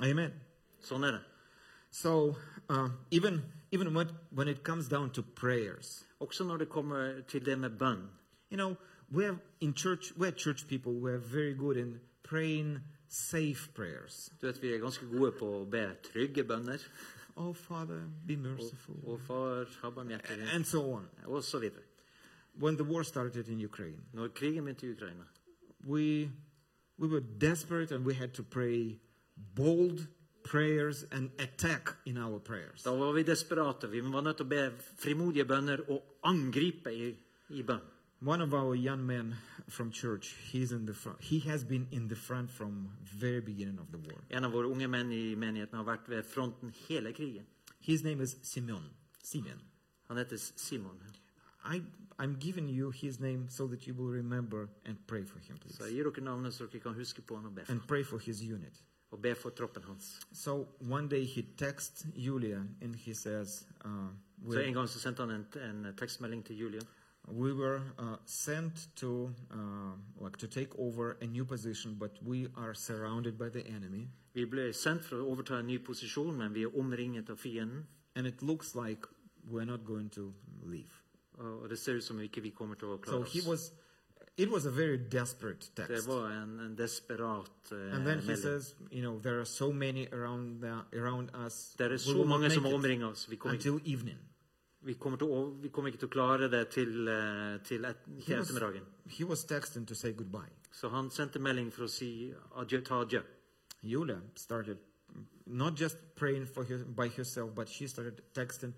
Amen. 0.00 0.32
Sånn 0.82 1.04
er 1.04 1.10
det. 1.18 1.20
So 1.90 2.36
uh, 2.70 2.88
even 3.10 3.42
even 3.72 3.94
when 3.94 4.08
when 4.30 4.48
it 4.48 4.62
comes 4.64 4.88
down 4.88 5.10
to 5.10 5.22
prayers, 5.22 6.06
Også 6.20 6.44
når 6.44 6.56
det 6.56 6.68
kommer 6.68 7.20
til 7.28 7.44
det 7.46 7.58
med 7.58 7.70
bønn. 7.78 8.08
you 8.52 8.56
know, 8.56 8.74
we're 9.12 9.36
in 9.60 9.74
church. 9.76 10.12
We're 10.16 10.30
church 10.38 10.66
people. 10.68 10.92
We're 10.92 11.18
very 11.32 11.54
good 11.54 11.76
in 11.76 12.00
praying 12.22 12.78
safe 13.08 13.70
prayers. 13.74 14.32
Du 14.40 14.46
vet, 14.46 14.62
Vi 14.62 14.74
er 14.74 14.78
ganske 14.78 15.06
gode 15.06 15.32
på 15.32 15.44
å 15.60 15.64
be 15.70 15.94
trygge 16.12 16.44
bønner. 16.44 16.78
Oh, 17.36 17.54
Father, 17.54 18.00
be 18.26 18.36
merciful, 18.36 18.94
Og 19.04 19.20
far, 19.20 19.64
ha 19.82 19.90
barmhjertighet, 19.90 20.48
and 20.54 20.64
so 20.64 20.92
on. 20.92 21.06
og 21.24 21.42
så 21.44 21.58
videre. 21.58 21.82
When 22.54 22.74
the 22.76 22.84
war 22.84 23.02
started 23.02 23.48
in 23.48 23.60
Ukraine, 23.64 24.00
Når 24.12 24.28
krigen 24.28 24.64
begynte 24.64 24.86
i 24.86 24.90
Ukraina, 24.92 25.24
we 25.86 26.30
we 26.98 27.08
were 27.08 27.24
desperate 27.40 27.94
and 27.94 28.04
we 28.04 28.14
had 28.14 28.28
to 28.34 28.42
pray 28.42 28.98
bold 29.56 30.06
prayers 30.42 31.04
and 31.12 31.30
attack 31.38 31.96
in 32.04 32.18
our 32.18 32.38
prayers. 32.38 32.82
da 32.82 32.94
var 32.94 33.12
vi 33.12 33.22
desperate. 33.22 33.88
Vi 33.90 34.00
var 34.00 34.20
nødt 34.20 34.36
til 34.36 34.46
å 34.46 34.48
be 34.48 34.72
frimodige 34.98 35.44
bønner 35.44 35.80
og 35.88 36.02
angripe 36.24 36.92
i, 36.92 37.16
i 37.50 37.62
bønn. 37.62 37.82
One 38.22 38.42
of 38.42 38.52
our 38.52 38.74
young 38.74 39.06
men 39.06 39.34
from 39.68 39.90
church, 39.90 40.34
he's 40.52 40.72
in 40.72 40.86
the 40.86 40.94
front. 40.94 41.20
He 41.20 41.38
has 41.40 41.64
been 41.64 41.86
in 41.90 42.08
the 42.08 42.16
front 42.16 42.50
from 42.50 42.90
very 43.02 43.40
beginning 43.40 43.78
of 43.78 43.90
the 43.92 43.98
war. 43.98 44.20
En 44.30 44.44
av 44.44 44.52
våre 44.52 44.68
unge 44.68 44.88
menn 44.88 45.12
i 45.12 45.34
menigheten 45.34 45.78
har 45.78 45.84
vært 45.84 46.08
ved 46.08 46.22
fronten 46.24 46.74
hele 46.88 47.12
krigen. 47.12 47.46
His 47.80 48.04
name 48.04 48.20
is 48.20 48.36
Simon. 48.42 48.90
Simon. 49.22 49.60
Han 50.08 50.16
heter 50.16 50.36
Simon. 50.36 51.00
I, 51.64 51.82
I'm 52.18 52.36
giving 52.38 52.68
you 52.68 52.90
his 52.90 53.20
name 53.20 53.46
so 53.48 53.66
that 53.68 53.86
you 53.86 53.94
will 53.94 54.12
remember 54.12 54.68
and 54.84 54.96
pray 55.06 55.24
for 55.24 55.38
him, 55.38 55.56
please. 55.56 55.76
Så 55.76 55.84
jeg 55.84 55.94
gir 55.94 56.10
dere 56.10 56.24
navnet 56.24 56.54
så 56.54 56.66
dere 56.66 56.80
kan 56.80 56.94
huske 56.94 57.22
på 57.22 57.40
be 57.54 57.64
for, 57.64 57.72
And 57.72 57.80
pray 57.88 58.04
for 58.04 58.18
his 58.18 58.42
unit. 58.42 58.82
Og 59.10 59.22
be 59.22 59.34
for 59.34 59.50
troppen 59.50 59.82
hans. 59.82 60.20
So 60.32 60.68
one 60.90 61.08
day 61.08 61.24
he 61.24 61.42
texts 61.56 62.06
Julia 62.16 62.62
and 62.82 62.94
he 62.96 63.14
says, 63.14 63.66
uh, 63.84 63.90
Så 64.52 64.58
en 64.60 64.66
we, 64.68 64.72
gang 64.74 64.88
så 64.88 64.98
sendte 65.00 65.20
han 65.26 65.30
en, 65.30 65.46
en 65.70 65.94
tekstmelding 65.96 66.44
til 66.46 66.56
Julia. 66.58 66.80
we 67.28 67.52
were 67.52 67.80
uh, 67.98 68.16
sent 68.26 68.88
to 68.96 69.30
uh, 69.50 70.24
like 70.24 70.36
to 70.38 70.46
take 70.46 70.78
over 70.78 71.16
a 71.20 71.26
new 71.26 71.44
position, 71.44 71.94
but 71.98 72.10
we 72.26 72.46
are 72.56 72.74
surrounded 72.74 73.32
by 73.38 73.48
the 73.48 73.66
enemy, 73.68 74.08
Vi 74.34 74.44
ble 74.46 74.72
sendt 74.72 75.04
for 75.04 75.16
å 75.16 75.26
overta 75.32 75.58
en 75.58 75.66
ny 75.66 75.78
posisjon, 75.78 76.36
men 76.38 76.54
vi 76.54 76.62
er 76.62 76.76
omringet 76.78 77.30
av 77.30 77.36
fienden. 77.36 77.86
and 78.14 78.26
it 78.26 78.42
looks 78.42 78.74
like 78.74 79.06
we're 79.50 79.64
not 79.64 79.84
going 79.84 80.10
to 80.10 80.32
leave. 80.64 80.90
Og 81.38 81.68
det 81.70 81.78
ser 81.78 81.94
ut 81.96 82.04
som 82.04 82.20
ikke 82.20 82.40
vi 82.42 82.50
kommer 82.50 82.74
til 82.74 82.88
å 82.88 82.96
So 82.96 83.10
klare 83.10 83.24
he 83.28 83.40
was, 83.50 83.72
it 84.36 84.50
was 84.50 84.64
a 84.66 84.70
very 84.70 84.96
desperate 84.96 85.70
Det 85.76 85.86
text. 85.86 86.08
var 86.08 86.30
en, 86.30 86.60
en 86.60 86.76
desperat 86.76 87.72
eh, 87.72 87.94
And 87.94 88.06
then 88.06 88.18
he 88.20 88.26
melding. 88.26 88.36
says, 88.36 88.74
you 88.90 89.02
know, 89.02 89.18
there 89.20 89.38
are 89.40 89.44
so 89.44 89.72
many 89.72 90.08
around 90.12 90.60
the, 90.62 90.98
around 90.98 91.30
us. 91.46 91.74
Det 91.78 91.86
er 91.86 91.90
we 91.90 91.98
så 91.98 92.10
will 92.12 92.18
not 92.18 92.40
mange 92.40 92.50
som 92.50 92.66
omringer 92.66 93.06
oss. 93.06 93.30
Vi 93.30 93.36
kommer, 93.36 93.58
ikke, 93.58 93.70
until 93.72 93.92
evening. 93.92 94.18
vi, 94.82 94.94
kommer 94.94 95.18
til 95.18 95.26
å, 95.26 95.60
vi 95.62 95.68
kommer 95.68 95.90
ikke 95.90 95.98
til 96.00 96.08
å 96.08 96.12
klare 96.12 96.48
det 96.50 96.68
til, 96.68 97.08
eh, 97.08 97.58
til, 97.64 97.84
et, 97.84 97.96
He 98.26 98.36
was, 98.36 98.50
he 99.06 99.24
was 99.24 99.44
texting 99.44 99.86
to 99.86 99.94
say 99.94 100.12
goodbye. 100.12 100.50
Så 100.72 100.88
han 100.88 101.10
sendte 101.10 101.38
melding 101.38 101.72
for 101.72 101.84
å 101.84 101.88
si 101.88 102.32
adjø, 102.56 102.80
ta 102.84 103.00
adjø. 103.04 103.22
Yulia 103.82 104.20
started 104.34 104.78
not 105.46 105.74
just 105.80 105.96
praying 106.14 106.46
for 106.46 106.64
her, 106.64 106.78
by 106.84 107.08
herself, 107.08 107.54
but 107.54 107.68
she 107.68 107.88
started 107.88 108.22
texting 108.34 108.72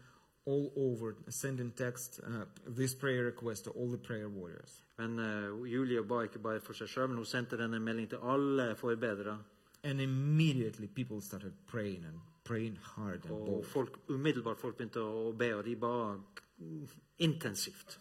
all 0.44 0.72
over, 0.76 1.14
sending 1.28 1.70
text, 1.70 2.20
uh, 2.26 2.44
this 2.66 2.94
prayer 2.94 3.24
request 3.24 3.64
to 3.64 3.70
all 3.70 3.88
the 3.90 3.98
prayer 3.98 4.28
warriors. 4.28 4.82
Men 5.02 5.18
uh, 5.18 5.66
Julie 5.66 6.02
ba 6.06 6.22
ikke 6.22 6.38
bare 6.42 6.60
for 6.62 6.78
seg 6.78 6.90
sjøl, 6.90 7.08
men 7.10 7.18
hun 7.18 7.26
sendte 7.26 7.58
denne 7.58 7.80
melding 7.82 8.10
til 8.12 8.22
alle 8.22 8.74
forbedrere. 8.78 9.38
And 9.82 10.00
immediately 10.00 10.86
people 10.86 11.20
started 11.20 11.52
praying 11.66 12.04
and 12.06 12.20
praying 12.44 12.78
hard 12.82 13.24
and 13.24 13.46
bold. 13.46 13.64
folk, 13.64 13.98
umiddelbart 14.08 14.60
folk 14.60 14.76
begynte 14.76 15.02
å 15.02 15.32
be, 15.34 15.48
og 15.56 15.64
de 15.66 15.74
ba 15.76 16.20
intensivt. 17.18 17.98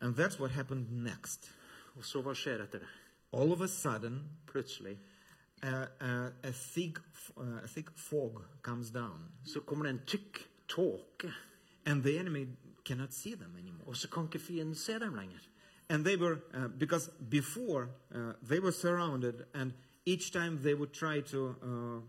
And 0.00 0.16
that's 0.16 0.40
what 0.40 0.50
happened 0.50 0.88
next. 1.04 1.50
Og 1.96 2.04
så 2.04 2.22
hva 2.24 2.32
skjer 2.36 2.64
etter 2.64 2.84
det? 2.84 2.88
All 3.32 3.52
of 3.52 3.60
a 3.60 3.68
sudden, 3.68 4.22
Plutselig 4.46 4.96
uh, 5.62 5.86
uh, 6.00 6.30
a, 6.42 6.52
thick, 6.52 6.98
uh, 7.36 7.60
a 7.64 7.68
thick 7.68 7.90
fog 7.90 8.42
comes 8.62 8.90
down, 8.90 9.28
så 9.44 9.60
kommer 9.60 9.84
det 9.84 9.90
en 9.90 10.00
tykk 10.06 10.40
tåke, 10.68 11.32
and 11.84 12.02
the 12.02 12.18
enemy 12.18 12.46
cannot 12.84 13.12
see 13.12 13.34
them 13.34 13.56
anymore. 13.58 13.86
og 13.86 13.96
så 13.96 14.08
kan 14.08 14.24
ikke 14.24 14.38
fienden 14.38 14.74
se 14.74 14.98
dem 14.98 15.14
lenger. 15.14 15.48
And 15.88 16.04
they 16.04 16.16
were, 16.16 16.38
uh, 16.54 16.68
because 16.78 17.10
before 17.30 17.88
uh, 18.14 18.32
they 18.48 18.58
were 18.60 18.72
surrounded, 18.72 19.44
and 19.54 19.72
each 20.04 20.32
time 20.32 20.58
they 20.62 20.74
would 20.74 20.92
try 20.92 21.20
to 21.20 21.54
uh, 21.62 22.00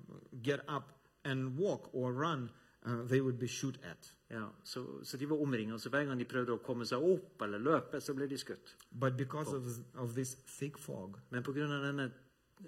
get 0.41 0.59
up 0.67 0.91
and 1.25 1.57
walk 1.57 1.89
or 1.93 2.11
run, 2.13 2.49
uh, 2.85 3.03
they 3.09 3.21
would 3.21 3.37
be 3.39 3.47
shot 3.47 3.77
at. 3.83 4.11
Ja, 4.31 4.47
så, 4.63 4.85
så 5.03 5.17
de 5.17 5.29
var 5.29 5.35
omringet. 5.41 5.81
Så 5.81 5.89
hver 5.89 6.05
gang 6.05 6.19
de 6.19 6.25
prøvde 6.25 6.51
å 6.53 6.57
komme 6.57 6.85
seg 6.85 6.99
opp 7.03 7.41
eller 7.41 7.59
løpe, 7.59 8.01
så 8.01 8.13
ble 8.13 8.27
de 8.27 8.37
skutt. 8.37 8.75
But 8.91 9.15
because 9.17 9.53
of, 9.55 9.63
of 9.95 10.13
this 10.15 10.35
thick 10.59 10.77
fog, 10.77 11.17
Men 11.29 11.43
pga. 11.43 11.67
denne 11.85 12.11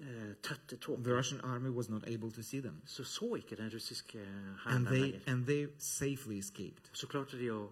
eh, 0.00 0.34
tette 0.42 0.78
the 1.04 1.12
Russian 1.14 1.40
army 1.40 1.68
was 1.70 1.88
not 1.90 2.08
able 2.08 2.30
to 2.30 2.42
see 2.42 2.60
them. 2.60 2.80
så 2.86 3.04
så 3.04 3.34
ikke 3.36 3.56
den 3.56 3.70
russiske 3.74 4.18
And 4.18 4.56
hæren 4.64 4.84
dem 4.84 4.86
they, 4.92 5.00
lenger. 5.00 5.20
and 5.26 5.46
they 5.46 5.66
safely 5.78 6.38
escaped. 6.38 6.90
Så 6.92 7.06
klarte 7.06 7.36
de 7.38 7.50
å, 7.52 7.68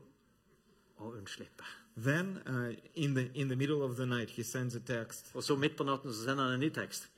å 0.98 1.12
unnslippe. 1.16 1.64
Then, 2.04 2.38
uh, 2.46 2.74
in, 2.94 3.14
the, 3.14 3.28
in 3.34 3.48
the 3.48 3.56
middle 3.56 3.82
of 3.82 3.96
the 3.96 4.06
night, 4.06 4.30
he 4.30 4.42
sends 4.42 4.74
a 4.76 4.80
text 4.80 5.30
Og 5.34 5.42
så 5.42 5.56
midt 5.56 5.76
på 5.76 5.84
natten 5.84 6.12
så 6.12 6.24
sender 6.24 6.44
han 6.44 6.52
en 6.54 6.60
ny 6.60 6.68
tekst. 6.70 7.08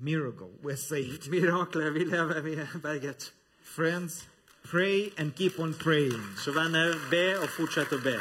Miracle, 0.00 0.48
we're 0.62 0.76
saved. 0.76 1.28
Mirakler, 1.32 1.90
vi 1.90 2.04
lever, 2.04 2.40
vi 2.40 2.52
er 2.54 2.78
berget. 2.82 3.32
Friends, 3.62 4.26
pray 4.64 5.10
and 5.18 5.34
keep 5.36 5.58
on 5.58 5.74
praying. 5.74 6.22
Så 6.44 6.52
venner, 6.52 6.94
be 7.10 7.38
og 7.42 7.48
fortsett 7.48 7.92
å 7.92 7.98
be. 8.04 8.16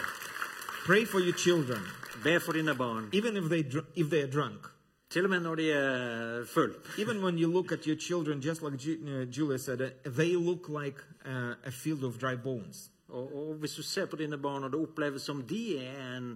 Pray 0.85 1.05
for 1.05 1.19
your 1.19 1.33
children, 1.37 1.79
Be 2.23 2.39
for 2.39 2.53
dine 2.53 2.75
barn. 2.77 3.09
even 3.13 3.37
if 3.37 3.49
they, 3.49 3.61
dr- 3.63 3.85
if 3.95 4.09
they 4.09 4.21
are 4.23 4.31
drunk. 4.31 4.67
Til 5.09 5.23
og 5.23 5.29
med 5.29 5.39
når 5.41 5.55
de 5.55 5.71
er 5.71 6.45
full. 6.45 6.71
Even 6.97 7.21
when 7.23 7.37
you 7.37 7.51
look 7.51 7.71
at 7.71 7.85
your 7.87 7.97
children, 7.97 8.41
just 8.41 8.61
like 8.61 8.73
uh, 8.73 9.25
Julia 9.37 9.57
said, 9.59 9.81
uh, 9.81 9.89
they 10.05 10.35
look 10.35 10.69
like 10.69 10.97
uh, 11.25 11.53
a 11.65 11.71
field 11.71 12.03
of 12.03 12.17
dry 12.19 12.35
bones. 12.35 12.89
Og, 13.11 13.35
og 13.35 13.55
hvis 13.59 13.73
du 13.75 13.83
ser 13.83 14.05
på 14.05 14.15
dine 14.15 14.37
barn, 14.37 14.63
og 14.63 14.71
det 14.71 14.79
oppleves 14.79 15.21
som 15.21 15.41
de 15.43 15.77
er 15.77 16.17
en, 16.17 16.29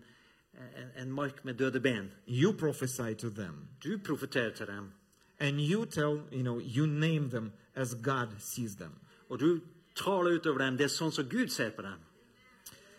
en, 0.56 0.90
en 1.02 1.12
mark 1.12 1.46
med 1.46 1.54
døde 1.54 1.80
ben 1.80 2.12
You 2.28 2.52
prophesy 2.60 3.14
to 3.18 3.30
them, 3.30 3.68
Du 3.84 3.98
profeterer 4.06 4.52
til 4.54 4.68
dem, 4.68 4.92
and 5.40 5.60
you 5.60 5.86
tell, 5.86 6.22
you 6.34 6.42
know, 6.42 6.60
you 6.60 6.86
name 6.86 7.30
them 7.30 7.52
as 7.76 7.96
God 8.04 8.28
sees 8.40 8.76
them. 8.76 8.92
og 9.30 9.40
du 9.40 9.60
taler 9.96 10.36
utover 10.40 10.58
dem. 10.66 10.78
Det 10.78 10.84
er 10.84 10.92
sånn 10.92 11.12
som 11.12 11.26
Gud 11.30 11.48
ser 11.48 11.70
på 11.70 11.82
dem. 11.82 12.00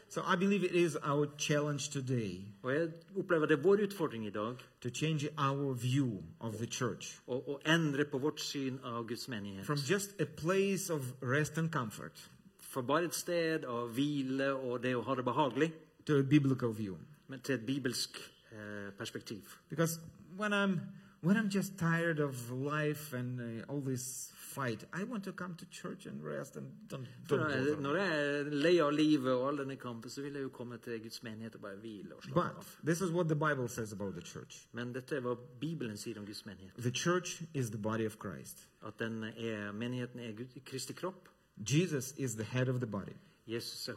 So 0.08 0.20
I 0.22 0.36
believe 0.36 0.64
it 0.64 0.74
is 0.74 0.96
our 1.02 1.26
challenge 1.38 1.90
today 1.92 2.40
Og 2.62 2.72
jeg 2.72 2.88
opplever 3.18 3.46
det 3.46 3.58
er 3.58 3.62
vår 3.62 3.82
utfordring 3.86 4.26
i 4.26 4.30
dag 4.30 4.54
to 4.80 4.88
change 4.88 5.28
our 5.38 5.74
view 5.74 6.22
of 6.40 6.54
the 6.56 6.66
church 6.66 7.18
å, 7.26 7.34
å 7.34 7.58
endre 7.66 8.04
på 8.04 8.18
vårt 8.18 8.40
syn 8.40 8.78
av 8.84 9.06
Guds 9.08 9.28
menighet. 9.28 9.66
from 9.66 9.76
just 9.90 10.20
a 10.20 10.24
place 10.24 10.92
of 10.92 11.02
rest 11.22 11.58
and 11.58 11.70
comfort 11.72 12.30
For 12.76 12.82
bare 12.84 13.04
et 13.08 13.14
sted 13.16 13.64
og 13.64 13.88
hvile 13.96 14.50
og 14.52 14.82
det 14.84 14.92
å 14.98 15.00
ha 15.06 15.14
det 15.16 15.24
behagelig, 15.24 15.70
to 16.06 16.18
a 16.20 16.22
biblical 16.22 16.74
view. 16.76 16.98
men 17.28 17.40
til 17.40 17.54
et 17.54 17.64
bibelsk 17.66 18.18
uh, 18.52 18.90
perspektiv. 18.98 19.42
Because 19.70 19.98
when 20.38 20.52
I'm 20.52 20.80
when 21.22 21.36
I'm 21.36 21.48
just 21.48 21.78
tired 21.78 22.20
of 22.20 22.50
life 22.52 23.16
and 23.16 23.40
uh, 23.40 23.72
all 23.72 23.80
this 23.80 24.32
fight, 24.36 24.84
I 24.92 25.04
want 25.04 25.24
to 25.24 25.32
come 25.32 25.54
to 25.56 25.64
church 25.70 26.06
and 26.06 26.22
rest 26.24 26.56
and 26.56 26.66
don't, 26.90 27.06
don't 27.28 27.38
bother. 27.48 27.76
når 27.80 27.96
jeg 27.96 28.38
er 28.40 28.50
lei 28.50 28.78
av 28.80 28.92
livet 28.92 29.32
og 29.32 29.48
all 29.48 29.58
denne 29.58 29.76
kampen, 29.76 30.10
så 30.10 30.22
vil 30.22 30.32
jeg 30.34 30.42
jo 30.42 30.48
komme 30.48 30.78
til 30.78 31.00
Guds 31.02 31.22
menighet 31.22 31.54
og 31.54 31.60
bare 31.60 31.76
hvile 31.80 32.14
og 32.14 32.22
slappe 32.22 32.40
But 32.40 32.56
av. 32.58 32.66
this 32.84 33.00
is 33.00 33.10
what 33.10 33.28
the 33.28 33.34
Bible 33.36 33.68
says 33.68 33.92
about 33.92 34.12
the 34.14 34.22
church. 34.22 34.66
Men 34.72 34.92
dette 34.94 35.16
er 35.16 35.20
hva 35.24 35.34
Bibelen 35.60 35.96
sier 35.96 36.18
om 36.20 36.26
Guds 36.26 36.44
menighet. 36.46 36.76
The 36.78 36.90
church 36.94 37.42
is 37.54 37.70
the 37.70 37.78
body 37.80 38.06
of 38.06 38.16
Christ. 38.20 38.68
At 38.86 38.98
den 38.98 39.24
er, 39.24 39.72
menigheten 39.72 40.20
er 40.20 40.32
Gud- 40.36 40.60
Kristi 40.64 40.92
kropp. 40.92 41.28
Jesus 41.62 42.14
is 42.18 42.36
the 42.36 42.44
head 42.44 42.68
of 42.68 42.80
the 42.80 42.86
body. 42.86 43.16
Jesus 43.46 43.88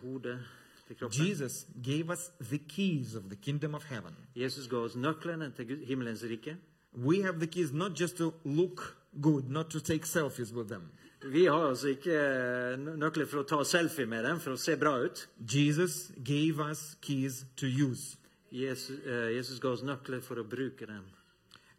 til 0.90 0.96
kroppen. 0.96 1.26
Jesus 1.26 1.68
gave 1.84 2.10
us 2.10 2.32
the 2.50 2.58
keys 2.58 3.16
of 3.16 3.24
the 3.24 3.36
kingdom 3.36 3.76
of 3.76 3.84
heaven. 3.84 4.16
Jesus 4.36 4.68
ga 4.68 4.78
oss 4.78 4.96
nøklene 4.96 5.52
til 5.56 5.86
himmelens 5.86 6.24
rike. 6.24 6.58
We 6.94 7.22
have 7.22 7.40
the 7.40 7.48
keys 7.48 7.72
not 7.74 8.00
just 8.00 8.18
to 8.18 8.34
look 8.44 8.98
good, 9.22 9.50
not 9.50 9.70
to 9.70 9.80
take 9.80 10.06
selfies 10.06 10.54
with 10.54 10.70
them. 10.70 10.92
Vi 11.32 11.46
har 11.46 11.68
altså 11.68 11.88
ikke 11.88 12.14
eh, 12.14 12.80
nøkler 12.80 13.26
for 13.28 13.42
å 13.42 13.44
ta 13.44 13.64
selfie 13.64 14.06
med 14.06 14.24
dem, 14.24 14.40
for 14.40 14.56
å 14.56 14.58
se 14.58 14.78
bra 14.80 14.96
ut. 15.04 15.28
Jesus 15.54 16.12
gave 16.24 16.64
us 16.72 16.96
keys 17.02 17.46
to 17.58 17.68
use. 17.68 18.18
Jesus, 18.52 19.00
eh, 19.06 19.36
Jesus 19.36 19.60
ga 19.60 19.70
oss 19.70 19.84
nøkler 19.84 20.22
for 20.22 20.40
å 20.40 20.48
bruke 20.48 20.88
dem. 20.88 21.04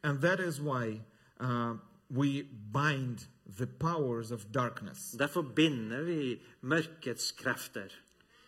And 0.03 0.21
that 0.21 0.41
is 0.41 0.61
why 0.61 1.01
uh, 1.41 1.75
we 2.11 2.43
bind 2.73 3.27
the 3.59 3.67
powers 3.67 4.31
of 4.31 4.53
darkness. 4.53 5.13
Derfor 5.19 5.43
binder 5.43 6.03
vi 6.03 6.41
mørkets 6.63 7.33
krefter. 7.33 7.89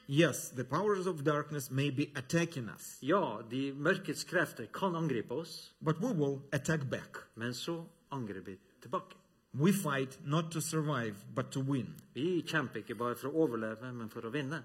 Yes, 0.09 0.50
the 0.50 0.64
powers 0.64 1.06
of 1.06 1.23
darkness 1.25 1.71
may 1.71 1.90
be 1.90 2.06
attacking 2.16 2.68
us, 2.68 2.99
Ja, 3.02 3.38
de 3.50 3.73
mørkets 3.73 4.25
krefter 4.25 4.66
kan 4.66 4.94
angripe 4.97 5.30
oss, 5.32 5.73
but 5.80 6.00
we 6.00 6.12
will 6.12 6.40
attack 6.52 6.90
back. 6.90 7.16
men 7.37 7.54
så 7.54 7.85
angriper 8.11 8.50
vi 8.50 8.59
tilbake. 8.82 9.16
We 9.54 9.73
fight 9.73 10.18
not 10.25 10.50
to 10.52 10.61
survive, 10.61 11.14
but 11.35 11.50
to 11.52 11.61
win. 11.61 11.94
Vi 12.14 12.42
kjemper 12.47 12.76
ikke 12.80 12.94
bare 12.94 13.14
for 13.16 13.28
å 13.28 13.35
overleve, 13.47 13.92
men 13.92 14.09
for 14.11 14.21
å 14.21 14.30
vinne. 14.32 14.62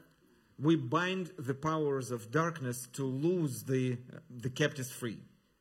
We 0.59 0.75
bind 0.75 1.27
the 1.37 1.53
powers 1.53 2.11
of 2.11 2.31
darkness 2.31 2.87
to 2.93 3.05
lose 3.05 3.63
the, 3.65 3.97
the 4.41 4.49
captives 4.49 4.91
free, 4.91 5.17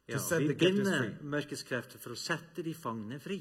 Ja, 0.09 0.19
vi 0.39 0.55
binder 0.55 1.17
mørkets 1.23 1.63
krefter 1.67 1.99
for 1.99 2.11
å 2.15 2.17
sette 2.17 2.63
de 2.63 2.75
fangne 2.75 3.19
fri. 3.21 3.41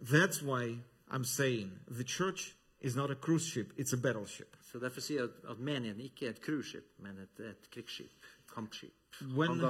That's 0.00 0.42
why 0.42 0.78
I'm 1.10 1.24
saying 1.24 1.70
the 1.88 2.04
church 2.04 2.54
is 2.80 2.96
not 2.96 3.10
a 3.10 3.14
cruise 3.14 3.46
ship, 3.46 3.72
it's 3.76 3.92
a 3.92 3.96
battleship. 3.96 4.56
Så 4.72 4.78
Derfor 4.78 5.00
sier 5.00 5.20
jeg 5.20 5.28
at, 5.28 5.50
at 5.50 5.58
menigheten 5.58 6.00
ikke 6.00 6.26
er 6.26 6.30
et 6.30 6.40
cruiseskip, 6.44 6.84
men 6.98 7.18
et, 7.18 7.40
et 7.40 7.70
krigsskip. 7.70 8.10
Kampskip. 8.54 8.92
When- 9.22 9.64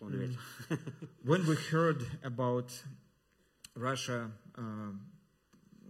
om 0.00 0.12
du 0.12 0.18
vil. 0.18 0.38
When 1.30 1.46
we 1.48 1.54
heard 1.70 2.02
about 2.22 2.84
Russia 3.76 4.30
um 4.58 5.00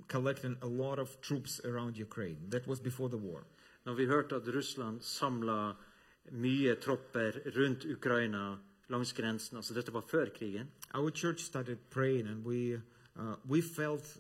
collecting 0.09 0.57
a 0.63 0.67
lot 0.67 0.99
of 0.99 1.21
troops 1.21 1.61
around 1.65 1.97
Ukraine, 1.97 2.51
that 2.51 2.67
was 2.67 2.81
before 2.81 3.09
the 3.09 3.17
war. 3.17 3.45
Når 3.85 3.95
vi 3.95 4.07
hørte 4.07 4.37
at 4.37 4.55
Russland 4.55 5.01
samla 5.01 5.77
mye 6.33 6.75
tropper 6.75 7.33
rundt 7.57 7.85
Ukraina 7.85 8.57
langs 8.89 9.13
grensen, 9.13 9.57
altså 9.57 9.75
dette 9.75 9.93
var 9.93 10.01
før 10.01 10.27
krigen, 10.39 10.71
Our 10.95 11.11
church 11.11 11.45
started 11.45 11.77
praying, 11.91 12.29
and 12.29 12.45
we 12.47 12.81
uh, 13.19 13.35
we 13.49 13.63
felt 13.63 14.17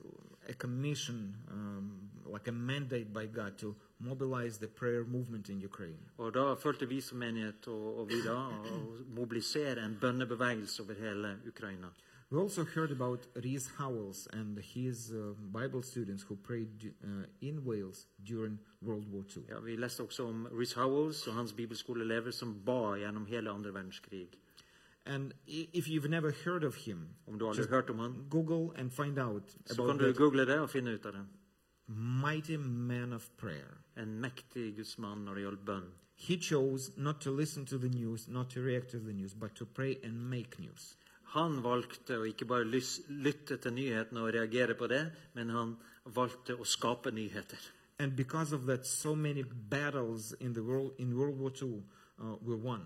a 0.49 0.53
commission, 0.55 1.35
um, 1.51 2.11
like 2.27 2.49
a 2.49 2.53
mandate 2.53 3.13
by 3.13 3.27
God, 3.27 3.59
to 3.59 3.75
mobilize 4.01 4.59
the 4.59 4.67
prayer 4.67 5.05
movement 5.05 5.49
in 5.49 5.61
Ukraine. 5.61 5.99
og 6.17 6.35
da 6.35 6.55
følte 6.55 6.89
vi 6.89 7.01
som 7.01 7.19
menighet 7.19 7.69
og, 7.69 7.99
og 7.99 8.09
vi 8.09 8.23
da 8.25 8.37
å 8.37 8.97
mobilisere 9.15 9.85
en 9.85 9.99
bønnebevegelse 10.01 10.83
over 10.83 10.95
hele 10.95 11.37
Ukraina. 11.49 11.89
We 12.33 12.39
also 12.39 12.65
heard 12.65 12.93
about 12.93 13.27
Rhys 13.35 13.69
Howells 13.79 14.29
and 14.33 14.57
his 14.59 15.11
uh, 15.11 15.35
Bible 15.53 15.83
students 15.83 16.23
who 16.23 16.37
prayed 16.37 16.95
uh, 17.05 17.27
in 17.41 17.65
Wales 17.65 18.07
during 18.23 18.59
World 18.83 19.13
War 19.13 19.25
II. 19.37 19.43
Ja, 19.49 19.61
vi 19.61 19.77
leste 19.77 20.03
også 20.03 20.29
om 20.29 20.47
Rhys 20.47 20.73
Howells 20.73 21.27
og 21.27 21.35
hans 21.35 21.53
bibelskoleelever 21.53 22.31
som 22.31 22.55
ba 22.65 22.95
gjennom 22.97 23.27
hele 23.27 23.51
andre 23.51 23.75
verdenskrig. 23.75 24.39
And 25.07 25.33
if 25.47 25.89
you've 25.89 26.09
never 26.11 26.31
heard 26.45 26.65
of 26.65 26.75
him, 26.75 27.09
Om 27.27 27.39
du 27.39 27.47
aldri 27.49 27.63
har 27.63 27.71
hørt 27.77 27.91
om 27.91 27.99
han, 27.99 28.27
Google 28.31 28.79
and 28.81 28.91
find 28.91 29.19
out 29.19 29.43
så 29.67 29.75
kan 29.77 29.85
about 29.85 30.01
du 30.01 30.05
that 30.07 30.17
google 30.17 30.47
det 30.47 30.59
og 30.61 30.71
finne 30.71 30.95
ut 30.95 31.07
av 31.07 31.13
det. 31.13 31.27
mighty 32.23 32.57
man 32.57 33.13
of 33.13 33.31
prayer. 33.37 33.81
En 33.97 34.21
mektig 34.21 34.77
gudsmann 34.77 35.25
når 35.25 35.35
det 35.35 35.43
gjaldt 35.43 35.65
bønn. 35.67 35.89
He 36.17 36.37
chose 36.37 36.93
not 36.97 37.21
to 37.21 37.31
listen 37.37 37.67
to 37.67 37.79
the 37.79 37.89
news, 37.89 38.29
not 38.29 38.51
to 38.51 38.61
react 38.61 38.91
to 38.91 38.99
the 38.99 39.13
news, 39.13 39.35
but 39.35 39.55
to 39.57 39.65
pray 39.65 39.97
and 40.05 40.13
make 40.31 40.59
news. 40.59 40.97
Han 41.25 41.63
valgte 41.63 42.19
å 42.19 42.25
ikke 42.27 42.45
bare 42.45 42.65
lytte 43.09 43.57
til 43.57 43.73
nyhetene 43.73 44.21
og 44.21 44.33
reagere 44.35 44.75
på 44.75 44.87
det, 44.87 45.13
men 45.35 45.51
han 45.51 45.77
valgte 46.05 46.57
å 46.59 46.65
skape 46.65 47.11
nyheter. 47.11 47.59
And 47.99 48.17
because 48.17 48.53
of 48.55 48.67
that, 48.67 48.87
so 48.87 49.15
many 49.15 49.43
battles 49.45 50.33
in 50.41 50.53
the 50.55 50.63
world 50.63 50.93
in 50.99 51.17
World 51.17 51.39
War 51.39 51.51
II 51.63 51.83
uh, 52.19 52.37
were 52.43 52.57
won. 52.57 52.83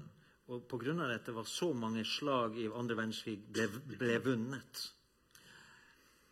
Og 0.49 0.75
av 0.75 1.09
dette 1.09 1.33
var 1.33 1.45
så 1.45 1.73
mange 1.73 2.05
slag 2.05 2.59
i 2.59 2.69
andre 2.69 2.97
verdenskrig 2.97 3.39
ble, 3.53 3.69
ble 3.99 4.19
vunnet. 4.21 4.91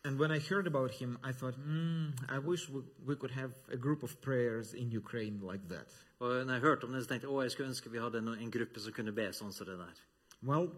And 0.05 0.19
when 0.19 0.33
I 0.33 0.39
heard 0.39 0.67
about 0.67 0.91
him, 0.91 1.19
I 1.23 1.33
thought, 1.33 1.55
mm, 1.57 2.13
I 2.29 2.39
wish 2.39 2.69
we, 2.69 2.83
we 3.07 3.15
could 3.15 3.31
have 3.31 3.53
a 3.73 3.77
group 3.77 4.03
of 4.03 4.21
prayers 4.21 4.75
in 4.75 4.91
Ukraine 4.91 5.41
like 5.41 5.69
that. 5.69 5.87
Og 6.19 6.47
når 6.47 6.53
jeg 6.53 6.61
hørte 6.61 6.85
om 6.85 6.93
det, 6.93 7.03
så 7.03 7.09
tenkte 7.09 7.27
jeg 7.27 7.35
å, 7.35 7.43
jeg 7.43 7.51
skulle 7.51 7.69
ønske 7.69 7.91
vi 7.91 7.99
hadde 7.99 8.19
en 8.19 8.51
gruppe 8.51 8.81
som 8.81 8.93
kunne 8.93 9.13
be 9.13 9.29
sånn 9.33 9.53
som 9.53 9.67
det 9.67 9.79
der. 9.79 10.03
Well, 10.43 10.69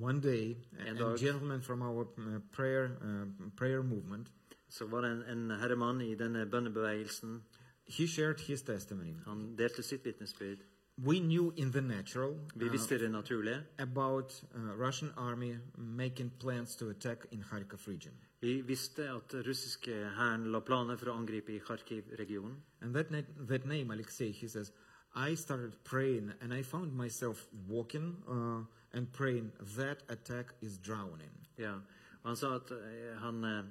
one 0.00 0.20
day, 0.20 0.56
a, 0.78 0.90
And 0.90 1.00
a 1.00 1.16
gentleman 1.16 1.62
from 1.62 1.82
our 1.82 2.06
uh, 2.18 2.38
prayer 2.52 2.96
uh, 3.02 3.50
prayer 3.56 3.82
movement, 3.82 4.28
Så 4.68 4.86
var 4.86 5.00
det 5.02 5.10
en, 5.10 5.22
en 5.22 5.50
herremann 5.60 6.00
i 6.00 6.14
denne 6.14 6.46
bønnebevegelsen. 6.46 7.42
he 7.86 8.06
shared 8.06 8.40
his 8.40 8.62
testimony. 8.62 9.14
Han 9.24 9.56
delte 9.56 9.82
sitt 9.82 10.04
vitnesbyrd. 10.04 10.58
We 10.96 11.18
knew 11.20 11.52
in 11.56 11.70
the 11.72 11.80
natural 11.80 12.34
Vi 12.54 12.66
uh, 12.66 12.72
visste 12.72 12.98
det 12.98 13.10
naturlige. 13.10 13.62
about 13.78 14.44
uh, 14.54 14.60
Russian 14.78 15.10
army 15.16 15.56
making 15.76 16.30
plans 16.40 16.76
to 16.76 16.88
attack 16.90 17.26
in 17.32 17.42
Kharkov 17.42 17.88
region. 17.88 18.12
Vi 18.40 18.60
visste 18.60 19.02
at 19.10 19.34
russiske 19.46 19.90
hæren 20.16 20.52
la 20.52 20.60
planer 20.60 20.96
for 20.96 21.06
å 21.06 21.14
angripe 21.18 21.52
i 21.52 21.58
Kharkiv-regionen. 21.58 22.56
And 22.80 22.94
that, 22.94 23.10
na- 23.10 23.22
that 23.48 23.64
name, 23.66 23.90
Alexei, 23.90 24.30
he 24.30 24.48
says, 24.48 24.72
I 25.16 25.34
started 25.34 25.72
praying 25.84 26.32
and 26.40 26.52
I 26.52 26.62
found 26.62 26.92
myself 26.92 27.46
walking 27.68 28.16
uh, 28.28 28.62
and 28.92 29.12
praying, 29.12 29.50
that 29.76 30.02
attack 30.08 30.54
is 30.60 30.78
drowning. 30.78 31.30
Ja. 31.58 31.80
Han 32.24 32.36
sa 32.36 32.54
at 32.56 32.70
eh, 32.70 33.16
han 33.18 33.44
eh, 33.44 33.62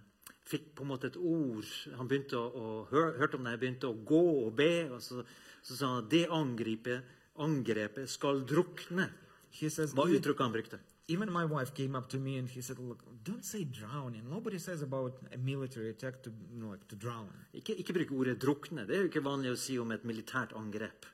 fikk 0.49 0.73
på 0.77 0.83
en 0.83 0.91
måte 0.91 1.07
et 1.07 1.17
ord 1.17 1.67
Han 1.97 2.09
begynte 2.09 2.35
å, 2.35 2.47
å 2.51 2.71
hør, 2.91 3.13
hørte 3.21 3.39
om 3.39 3.45
det, 3.47 3.57
begynte 3.61 3.89
å 3.89 3.95
gå 3.95 4.23
og 4.45 4.55
be. 4.57 4.89
og 4.91 5.01
Så, 5.01 5.23
så 5.63 5.77
sa 5.77 5.91
han 5.93 6.05
at 6.05 6.09
det 6.11 6.25
angrepet, 6.31 7.13
angrepet 7.39 8.11
skal 8.11 8.43
drukne. 8.47 9.09
Hva 9.53 9.69
says, 9.69 9.93
uttrykket 9.93 10.43
han 10.43 10.55
brukte. 10.55 10.81
even 11.07 11.31
my 11.31 11.45
wife 11.45 11.73
came 11.73 11.95
up 11.95 12.09
to 12.09 12.17
me 12.17 12.37
and 12.37 12.49
he 12.49 12.61
said, 12.61 12.79
look, 12.79 13.03
don't 13.23 13.43
say 13.43 13.63
drowning. 13.63 14.23
Nobody 14.29 14.57
says 14.57 14.81
about 14.81 15.17
a 15.33 15.37
military 15.37 15.89
attack 15.89 16.23
to, 16.23 16.31
you 16.51 16.61
know, 16.61 16.71
like, 16.71 16.87
to 16.87 16.95
drown. 16.95 17.29
Ikke, 17.53 17.75
ikke 17.75 17.93
bruk 17.93 18.11
ordet 18.11 18.39
'drukne'. 18.39 18.87
Det 18.87 18.95
er 18.95 19.01
jo 19.01 19.09
ikke 19.11 19.23
vanlig 19.23 19.51
å 19.51 19.55
si 19.55 19.77
om 19.79 19.91
et 19.91 20.05
militært 20.05 20.53
angrep. 20.55 21.05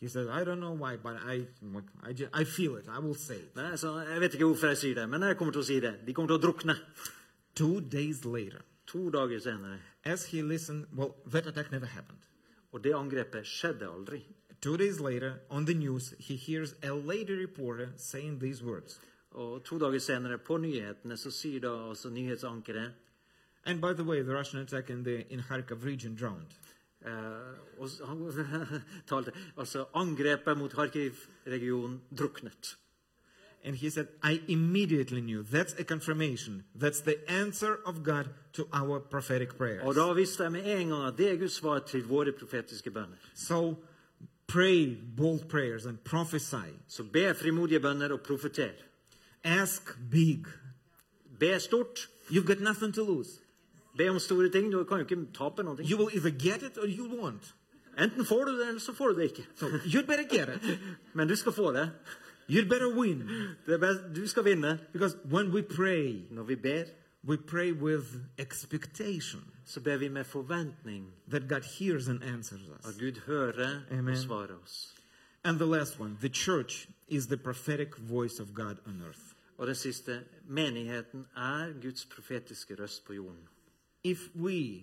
He 0.00 0.08
said, 0.08 0.28
I 0.28 0.44
don't 0.44 0.60
know 0.60 0.74
why, 0.74 0.96
but 0.96 1.16
I, 1.16 1.46
I, 2.02 2.12
just, 2.12 2.30
I 2.34 2.44
feel 2.44 2.76
it. 2.76 2.88
I 2.88 2.98
will 2.98 3.14
say 3.14 3.36
it. 3.36 3.56
Nei, 3.56 3.76
så 3.76 4.00
Jeg 4.00 4.20
vet 4.20 4.34
ikke 4.34 4.44
hvorfor 4.44 4.66
jeg 4.66 4.76
sier 4.76 4.94
det, 4.94 5.08
men 5.08 5.22
jeg 5.22 5.36
kommer 5.36 5.52
til 5.52 5.62
å 5.62 5.66
si 5.66 5.80
det. 5.80 5.94
De 6.06 6.14
kommer 6.14 6.28
til 6.28 6.40
å 6.40 6.42
drukne. 6.42 6.76
Two 7.54 7.80
days 7.80 8.24
later, 8.24 8.62
To 8.92 9.10
dager 9.10 9.40
senere. 9.40 9.78
as 10.04 10.26
he 10.26 10.42
listened, 10.42 10.86
well, 10.96 11.14
that 11.26 11.46
attack 11.46 11.72
never 11.72 11.86
happened. 11.86 12.18
Og 12.72 12.84
det 12.84 12.94
angrepet 12.94 13.46
skjedde 13.46 13.88
aldri. 13.88 14.26
Two 14.60 14.76
days 14.76 15.00
later, 15.00 15.32
on 15.50 15.66
the 15.66 15.74
news, 15.74 16.14
he 16.18 16.36
hears 16.36 16.74
a 16.82 16.90
lady 16.90 17.32
reporter 17.42 17.88
saying 17.96 18.40
these 18.40 18.64
words. 18.64 19.00
Og 19.30 19.64
to 19.64 19.78
dager 19.78 19.98
senere, 19.98 20.38
på 20.38 20.56
nyhetene, 20.56 21.16
så 21.16 21.30
sier 21.30 21.60
da 21.60 21.88
altså 21.88 22.10
nyhetsankeret 22.10 22.92
And 23.64 23.80
by 23.80 23.92
the 23.92 24.04
way, 24.04 24.22
the 24.22 24.34
Russian 24.34 24.62
attack 24.62 24.90
in 24.90 25.04
the 25.04 25.24
in 25.30 25.40
Kharkov 25.40 25.84
region 25.84 26.14
drowned. 26.14 26.52
Uh, 27.06 27.10
og 27.78 27.88
talte, 29.06 29.32
Altså, 29.56 29.84
angrepet 29.94 30.58
mot 30.58 30.72
Kharkiv-regionen 30.72 32.00
druknet. 32.18 32.76
And 33.64 33.76
he 33.76 33.90
said, 33.90 34.08
I 34.22 34.40
immediately 34.48 35.20
knew 35.20 35.44
that's 35.44 35.72
a 35.78 35.84
confirmation. 35.84 36.64
That's 36.74 37.00
the 37.00 37.18
answer 37.30 37.78
of 37.86 38.02
God 38.02 38.28
to 38.54 38.68
our 38.72 39.00
prophetic 39.00 39.56
prayers. 39.56 39.82
Og 39.84 39.94
da 39.94 40.12
visste 40.12 40.42
jeg 40.42 40.52
med 40.52 40.80
en 40.80 40.88
gang 40.88 41.06
at 41.06 41.18
det 41.18 41.30
er 41.30 41.36
Guds 41.36 41.52
svar 41.52 41.78
til 41.78 42.04
våre 42.04 42.32
profetiske 42.32 42.90
bønner. 42.90 43.16
So 43.34 43.74
pray 44.46 44.98
bold 45.16 45.48
prayers 45.48 45.86
and 45.86 45.98
prophesy. 46.04 46.74
Så 46.88 47.02
be 47.02 47.34
frimodige 47.34 47.80
bønner 47.80 48.12
og 48.12 48.20
profeter. 48.20 48.72
Ask 49.44 49.98
big. 50.10 50.46
Be 51.38 51.60
stort. 51.60 52.08
You've 52.30 52.46
got 52.46 52.60
nothing 52.60 52.94
to 52.94 53.04
lose. 53.04 53.30
Be 53.98 54.08
om 54.10 54.18
store 54.18 54.48
ting. 54.48 54.72
Du 54.72 54.84
kan 54.84 54.96
jo 54.96 55.04
ikke 55.04 55.26
tape 55.34 55.62
noe. 55.62 55.76
You 55.90 55.98
will 55.98 56.10
either 56.16 56.30
get 56.30 56.62
it 56.62 56.78
or 56.78 56.86
you 56.86 57.06
won't. 57.06 57.54
Enten 57.98 58.24
får 58.24 58.44
du 58.44 58.58
det, 58.58 58.68
eller 58.68 58.80
så 58.80 58.92
får 58.92 59.08
du 59.08 59.20
det 59.20 59.24
ikke. 59.24 59.46
So 59.56 59.66
you'd 59.66 60.06
better 60.06 60.24
get 60.36 60.48
it. 60.48 60.78
Men 61.14 61.28
du 61.28 61.36
skal 61.36 61.52
få 61.52 61.72
det. 61.72 61.90
You'd 62.52 62.68
better 62.68 62.88
win. 62.98 63.28
best, 63.66 64.00
du 64.14 64.26
skal 64.26 64.44
vinne. 64.44 64.78
Because 64.92 65.16
when 65.24 65.52
we 65.52 65.62
pray, 65.62 66.26
Når 66.30 66.42
vi 66.42 66.54
ber, 66.54 66.84
we 67.24 67.36
pray 67.36 67.72
with 67.72 68.04
expectation 68.38 69.40
så 69.64 69.80
ber 69.80 69.96
vi 69.96 70.08
med 70.08 70.24
forventning 70.24 71.12
that 71.30 71.48
God 71.48 71.62
hears 71.78 72.08
and 72.08 72.22
answers 72.22 72.60
at. 72.84 72.94
Gud 72.98 73.20
hører 73.26 73.80
Amen. 73.90 74.08
og 74.08 74.16
svarer 74.16 74.62
oss. 74.62 74.94
And 75.44 75.58
the 75.58 75.66
last 75.66 76.00
one 76.00 76.16
the 76.20 76.28
church 76.28 76.88
is 77.08 77.26
the 77.26 77.36
prophetic 77.36 77.88
voice 77.98 78.42
of 78.42 78.48
God 78.54 78.76
on 78.86 79.00
earth. 79.02 79.20
Og 79.58 79.66
den 79.66 79.74
siste 79.74 80.24
menigheten 80.48 81.26
er 81.36 81.80
Guds 81.82 82.06
profetiske 82.06 82.82
røst 82.82 83.04
på 83.04 83.12
jorden. 83.12 83.48
If 84.04 84.18
we 84.36 84.82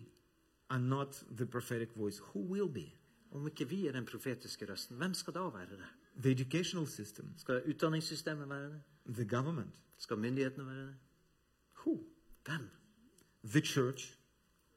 are 0.70 0.80
not 0.80 1.24
the 1.38 1.46
prophetic 1.46 1.90
voice, 1.96 2.22
who 2.22 2.40
will 2.54 2.74
be? 2.74 2.92
Om 3.32 3.48
ikke 3.48 3.70
vi 3.70 3.88
er 3.88 3.92
den 3.92 4.06
profetiske 4.06 4.72
røsten, 4.72 4.98
hvem 4.98 5.14
skal 5.14 5.34
da 5.34 5.40
være 5.40 5.70
det? 5.70 5.86
The 6.24 6.32
educational 6.32 6.88
system, 6.88 7.34
Skal 7.38 7.62
utdanningssystemet 7.70 8.50
være 8.50 8.64
det? 8.70 8.82
the 9.16 9.26
government. 9.26 9.74
Skal 9.98 10.18
myndighetene 10.18 10.66
være 10.66 10.86
det? 10.88 10.96
Who? 11.86 12.04
Hvem? 12.46 12.70
The 13.46 13.62
church 13.62 14.14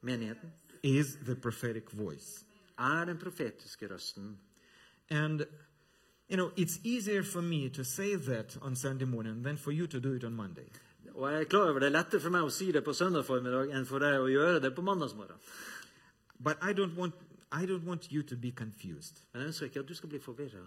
Menigheten 0.01 0.49
is 0.83 1.05
the 1.25 1.35
prophetic 1.35 1.83
voice. 1.93 2.45
er 2.79 3.05
den 3.05 3.17
profetiske 3.17 3.93
røsten. 3.93 4.37
And, 5.09 5.39
you 6.31 6.35
know, 6.35 6.49
it's 6.57 6.79
easier 6.85 7.23
for 7.23 7.41
me 7.41 7.69
to 7.69 7.83
say 7.83 8.15
that 8.17 8.57
on 8.61 8.75
Sunday 8.75 9.05
morning 9.05 9.43
than 9.43 9.57
for 9.57 9.71
you 9.71 9.87
to 9.87 9.99
do 9.99 10.13
it 10.13 10.23
on 10.23 10.33
Monday. 10.33 10.65
Og 11.15 11.31
jeg 11.31 11.39
er 11.39 11.43
klar 11.43 11.69
over 11.69 11.79
Det 11.79 11.85
er 11.85 11.89
lettere 11.91 12.21
for 12.21 12.29
meg 12.29 12.41
å 12.43 12.49
si 12.49 12.71
det 12.71 12.83
på 12.83 12.93
søndag 12.93 13.25
formiddag 13.25 13.69
enn 13.77 13.85
for 13.85 13.99
deg 13.99 14.19
å 14.19 14.27
gjøre 14.31 14.59
det 14.63 14.75
på 14.75 14.81
mandagsmorgen. 14.81 15.37
But 16.39 16.57
I 16.61 16.73
don't 16.73 16.95
want, 16.97 17.13
I 17.51 17.65
don't 17.65 17.85
want 17.85 18.07
you 18.11 18.21
to 18.23 18.35
be 18.35 18.51
confused. 18.51 19.21
Men 19.33 19.41
jeg 19.41 19.47
ønsker 19.47 19.65
ikke 19.65 19.79
at 19.79 19.87
du 19.89 19.93
skal 19.93 20.09
bli 20.09 20.19
forvirra. 20.19 20.63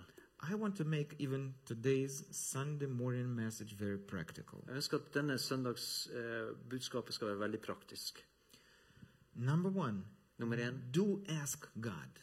I 0.51 0.55
want 0.55 0.77
to 0.77 0.85
make 0.85 1.17
even 1.19 1.55
today's 1.65 2.25
Sunday 2.31 2.87
morning 2.87 3.35
message 3.35 3.75
very 3.79 3.99
practical. 3.99 4.59
Jeg 4.67 4.77
ønsker 4.77 4.99
at 4.99 5.15
denne 5.15 5.39
søndags 5.39 6.09
eh, 6.15 6.53
budskapet 6.71 7.15
skal 7.15 7.27
være 7.29 7.41
veldig 7.41 7.61
praktisk. 7.61 8.27
Number 9.35 9.71
one, 9.77 10.05
Nummer 10.39 10.57
én 10.57 10.75
do 10.95 11.23
ask 11.29 11.67
God 11.81 12.21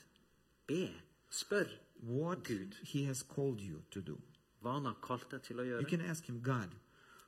be. 0.67 0.89
Spør 1.29 1.65
what 2.03 2.43
Gud. 2.43 2.75
He 2.83 3.05
has 3.05 3.23
called 3.35 3.59
you 3.61 3.81
to 3.91 3.99
do. 4.01 4.17
hva 4.61 4.73
han 4.77 4.85
har 4.85 4.95
kalt 5.03 5.31
deg 5.31 5.41
til 5.43 5.59
å 5.59 5.63
You 5.63 5.69
gjøre. 5.73 5.89
can 5.89 6.01
ask 6.01 6.25
Him, 6.29 6.39
God, 6.41 6.69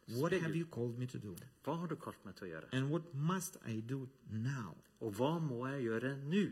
what 0.08 0.32
have 0.32 0.56
you 0.56 0.66
called 0.66 0.98
me 1.00 1.06
to 1.08 1.18
do? 1.18 1.36
Hva 1.66 1.76
har 1.80 1.88
du 1.88 1.96
kalt 1.96 2.26
meg 2.26 2.36
til 2.36 2.48
å 2.48 2.50
gjøre? 2.52 2.70
And 2.72 2.90
what 2.90 3.14
must 3.14 3.58
I 3.68 3.82
do 3.82 4.08
now? 4.30 4.76
Og 5.02 5.12
hva 5.18 5.40
må 5.40 5.66
jeg 5.68 5.84
gjøre 5.90 6.14
nå? 6.24 6.46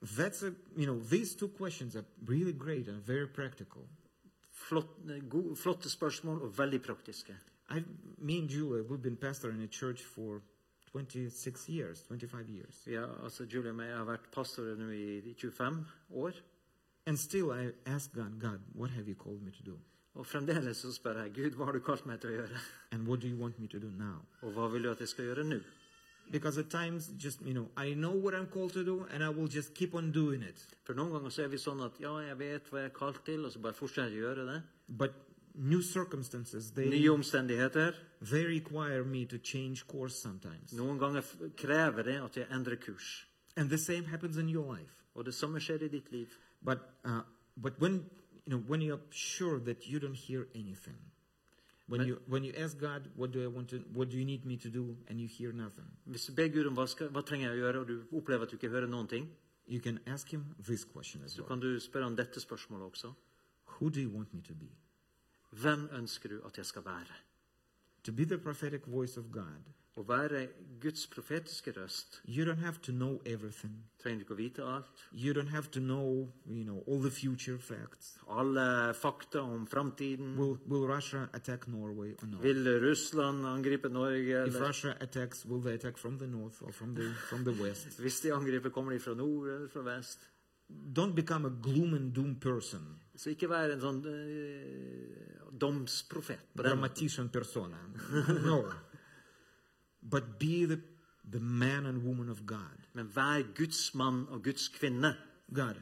That's 0.00 0.42
a, 0.42 0.52
you 0.76 0.86
know, 0.86 0.98
these 1.00 1.34
two 1.34 1.48
questions 1.48 1.96
are 1.96 2.04
really 2.24 2.52
great 2.52 2.88
and 2.88 3.02
very 3.02 3.26
practical. 3.26 3.82
Flott, 4.52 4.86
eh, 5.10 5.20
go, 5.28 5.54
flotte 5.54 5.90
spørsmål 5.90 6.42
og 6.42 6.58
veldig 6.58 6.82
praktiske. 6.82 7.34
I, 7.70 7.82
me 8.18 8.38
and 8.38 8.48
Julia, 8.48 8.82
we've 8.82 9.02
been 9.02 9.16
pastor 9.16 9.50
in 9.50 9.62
a 9.62 9.66
church 9.66 10.02
for 10.02 10.40
26 10.92 11.68
years, 11.68 12.02
25 12.08 12.48
years. 12.48 12.86
Ja, 12.86 13.04
altså 13.22 13.44
Julie 13.44 13.70
og 13.70 13.82
jeg 13.82 13.96
har 13.96 14.04
vært 14.04 14.30
pastorer 14.32 14.76
nå 14.76 14.88
i 14.90 15.34
25 15.34 15.84
år. 16.10 16.32
And 17.06 17.16
still 17.16 17.50
I 17.50 17.70
ask 17.86 18.12
God, 18.14 18.40
God, 18.40 18.60
what 18.74 18.90
have 18.90 19.08
you 19.08 19.14
called 19.14 19.42
me 19.42 19.50
to 19.50 19.62
do? 19.70 19.78
Og 20.14 20.26
fremdeles 20.26 20.76
så 20.76 20.92
spør 20.92 21.22
jeg 21.22 21.34
Gud, 21.34 21.50
hva 21.50 21.64
har 21.64 21.72
du 21.72 21.80
kalt 21.80 22.06
meg 22.06 22.20
til 22.20 22.30
å 22.30 22.38
gjøre? 22.40 22.62
And 22.92 23.06
what 23.06 23.22
do 23.22 23.28
you 23.28 23.36
want 23.38 23.58
me 23.58 23.68
to 23.68 23.78
do 23.78 23.90
now? 23.90 24.24
Og 24.42 24.52
hva 24.52 24.66
vil 24.72 24.82
du 24.82 24.90
at 24.90 25.00
jeg 25.00 25.08
skal 25.08 25.28
gjøre 25.30 25.44
nå? 25.46 25.60
Because 26.30 26.58
at 26.58 26.70
times, 26.70 27.08
just, 27.16 27.40
you 27.42 27.54
know, 27.54 27.68
I 27.76 27.94
know 27.94 28.10
what 28.10 28.34
I'm 28.34 28.46
called 28.46 28.72
to 28.74 28.84
do 28.84 29.06
and 29.12 29.22
I 29.24 29.28
will 29.30 29.48
just 29.48 29.74
keep 29.74 29.94
on 29.94 30.12
doing 30.12 30.42
it. 30.42 30.60
For 30.84 30.94
noen 30.94 31.10
ganger 31.12 31.30
så 31.30 31.42
er 31.44 31.48
vi 31.48 31.58
sånn 31.58 31.80
at 31.84 31.98
ja, 32.00 32.12
jeg 32.26 32.38
vet 32.38 32.68
hva 32.70 32.82
jeg 32.82 32.90
er 32.90 32.94
kalt 32.96 33.24
til, 33.24 33.44
og 33.46 33.52
så 33.52 33.62
bare 33.64 33.76
fortsetter 33.76 34.12
å 34.12 34.22
gjøre 34.26 34.44
det. 34.50 34.58
But 34.88 35.14
new 35.54 35.82
circumstances, 35.82 36.70
they, 36.72 36.88
Nye 36.90 37.10
omstendigheter. 37.10 37.94
they 38.20 38.44
require 38.44 39.04
me 39.04 39.24
to 39.26 39.38
change 39.38 39.86
course 39.86 40.14
sometimes. 40.20 40.72
Noen 40.72 40.98
ganger 40.98 41.24
krever 41.56 42.02
det 42.04 42.18
at 42.22 42.36
jeg 42.36 42.46
endrer 42.54 42.76
kurs. 42.76 43.24
And 43.56 43.70
the 43.70 43.78
same 43.78 44.04
happens 44.04 44.36
in 44.36 44.48
your 44.48 44.64
life. 44.74 44.94
Og 45.14 45.24
det 45.26 45.34
samme 45.34 45.58
skjer 45.60 45.82
i 45.82 45.88
ditt 45.88 46.12
liv. 46.12 46.28
But, 46.62 46.78
uh, 47.04 47.22
but 47.56 47.80
when, 47.80 48.04
you 48.46 48.52
know, 48.54 48.62
when 48.68 48.80
you're 48.82 49.00
sure 49.10 49.58
that 49.60 49.88
you 49.88 49.98
don't 49.98 50.14
hear 50.14 50.46
anything, 50.54 50.98
when, 51.88 52.06
you, 52.06 52.18
when 52.26 52.44
you 52.44 52.52
ask 52.56 52.78
God, 52.78 53.08
what 53.16 53.32
do 53.32 53.42
I 53.42 53.46
want 53.46 53.68
to, 53.70 53.76
what 53.94 54.10
do 54.10 54.16
you 54.16 54.24
need 54.24 54.44
me 54.44 54.56
to 54.56 54.68
do, 54.68 54.96
and 55.08 55.20
you 55.20 55.26
hear 55.28 55.52
nothing, 55.52 55.86
Hvis 56.04 56.30
ber 56.36 56.48
Gud 56.48 56.66
om 56.66 56.74
hva, 56.74 56.86
skal, 56.86 57.08
hva 57.08 57.22
trenger 57.22 57.48
jeg 57.50 57.58
å 57.58 57.64
gjøre, 57.64 57.80
og 57.80 57.88
du 57.88 58.16
opplever 58.16 58.42
at 58.44 58.50
du 58.50 58.56
ikke 58.56 58.68
hører 58.68 58.86
noen 58.86 59.08
ting, 59.08 59.28
you 59.68 59.80
can 59.80 59.98
ask 60.06 60.28
Him 60.32 60.44
this 60.68 60.84
question 60.84 61.22
as 61.24 61.32
så 61.32 61.42
well. 61.42 61.48
kan 61.48 61.60
du 61.60 61.80
spørre 61.80 62.06
om 62.06 62.16
dette 62.16 62.40
spørsmålet 62.40 62.84
også. 62.86 63.12
Who 63.80 63.90
do 63.90 64.00
you 64.00 64.10
want 64.10 64.34
me 64.34 64.40
to 64.42 64.54
be? 64.54 64.68
Hvem 65.50 65.88
ønsker 65.92 66.28
du 66.28 66.40
at 66.46 66.58
jeg 66.58 66.66
skal 66.66 66.84
være? 66.84 67.14
To 68.04 68.12
be 68.12 68.24
the 68.24 68.38
prophetic 68.38 68.80
voice 68.86 69.20
of 69.20 69.24
God, 69.32 69.62
Å 69.98 70.04
være 70.06 70.44
Guds 70.78 71.08
profetiske 71.10 71.72
røst 71.74 72.20
you 72.28 72.44
don't 72.46 72.62
have 72.62 72.78
to 72.86 72.92
know 72.92 73.16
everything. 73.26 73.72
trenger 73.98 74.22
ikke 74.22 74.34
å 74.36 74.38
vite 74.38 74.62
alt. 74.62 75.00
You 75.12 75.32
don't 75.34 75.50
have 75.50 75.72
to 75.74 75.80
know, 75.80 76.28
you 76.46 76.62
know, 76.64 76.84
all 76.86 77.00
the 77.02 77.10
future 77.10 77.58
facts. 77.58 78.12
Alle 78.28 78.94
fakta 78.94 79.42
om 79.42 79.66
framtiden. 79.66 80.36
Will, 80.38 80.54
will 80.70 80.86
Russia 80.86 81.24
attack 81.34 81.66
Norway 81.66 82.14
or 82.22 82.28
not? 82.28 82.42
Vil 82.42 82.62
Russland 82.80 83.44
angripe 83.46 83.88
Norge? 83.90 84.30
If 84.46 84.54
Eller? 84.54 84.68
Russia 84.68 84.94
attacks, 85.00 85.44
will 85.44 85.60
they 85.60 85.74
attack 85.74 85.98
from 85.98 86.18
the 86.18 86.26
north 86.26 86.62
or 86.62 86.70
from 86.72 86.94
the, 86.94 87.10
from 87.28 87.42
the 87.44 87.56
west? 87.62 87.98
Hvis 88.04 88.20
de 88.20 88.32
angriper, 88.32 88.70
kommer 88.70 88.92
de 88.92 89.00
fra 89.00 89.14
nord 89.18 89.48
eller 89.48 89.68
fra 89.68 89.82
vest? 89.82 90.28
Don't 90.70 91.14
become 91.16 91.46
a 91.46 91.50
gloom 91.62 91.94
and 91.94 92.12
doom 92.14 92.34
person, 92.36 93.00
Så 93.16 93.32
ikke 93.32 93.48
være 93.50 93.72
en 93.74 93.80
sånn 93.82 93.96
uh, 94.06 95.48
domsprofet. 95.58 96.52
dramatician 96.54 97.28
persona. 97.34 97.80
no. 98.46 98.60
But 100.10 100.38
be 100.38 100.66
the, 100.66 100.80
the 101.32 101.40
man 101.40 101.86
and 101.86 102.02
woman 102.02 102.28
of 102.28 102.46
God. 102.46 102.78
Men 102.94 103.10
vær 103.14 103.42
Guds 103.54 103.94
mann 103.94 104.26
og 104.28 104.44
Guds 104.44 104.68
kvinne. 104.68 105.16
God, 105.54 105.74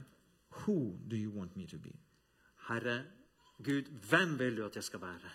who 0.51 0.99
do 1.11 1.17
you 1.17 1.31
want 1.31 1.57
me 1.57 1.67
to 1.67 1.79
be? 1.79 1.93
Herre 2.69 3.03
Gud, 3.65 3.83
hvem 4.09 4.39
vil 4.39 4.57
du 4.57 4.65
at 4.65 4.77
jeg 4.77 4.85
skal 4.85 5.01
være? 5.01 5.31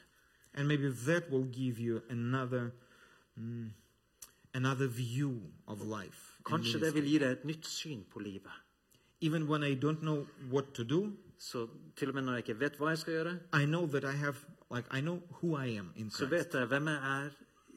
And 0.53 0.67
maybe 0.67 0.91
that 0.91 1.23
will 1.31 1.53
give 1.53 1.79
you 1.79 2.01
another, 2.09 2.69
mm, 3.35 3.71
another 4.53 4.87
view 4.87 5.41
of 5.67 5.79
life. 6.01 6.37
Kanskje 6.45 6.79
det 6.79 6.93
vil 6.93 7.03
gi 7.03 7.17
deg 7.17 7.31
et 7.31 7.45
nytt 7.45 7.67
syn 7.67 8.03
på 8.11 8.19
livet. 8.19 8.51
Even 9.21 9.43
when 9.43 9.63
I 9.63 9.75
don't 9.75 9.99
know 10.01 10.27
what 10.51 10.73
to 10.73 10.83
do, 10.83 11.11
Så 11.37 11.67
til 11.95 12.07
og 12.07 12.13
med 12.13 12.21
når 12.21 12.31
jeg 12.31 12.49
ikke 12.49 12.59
vet 12.59 12.75
hva 12.77 12.89
jeg 12.89 12.97
skal 12.97 13.13
gjøre, 13.13 13.31
I 13.61 13.65
know 13.65 13.87
that 13.87 14.03
I 14.03 14.17
have, 14.17 14.35
like, 14.75 14.87
I 14.97 15.01
know 15.01 15.21
who 15.29 15.57
I 15.57 15.67
am 15.77 15.91
in 15.95 16.11
så 16.11 16.25
vet 16.25 16.53
jeg 16.53 16.65
hvem 16.65 16.87
jeg 16.87 17.23
er 17.25 17.29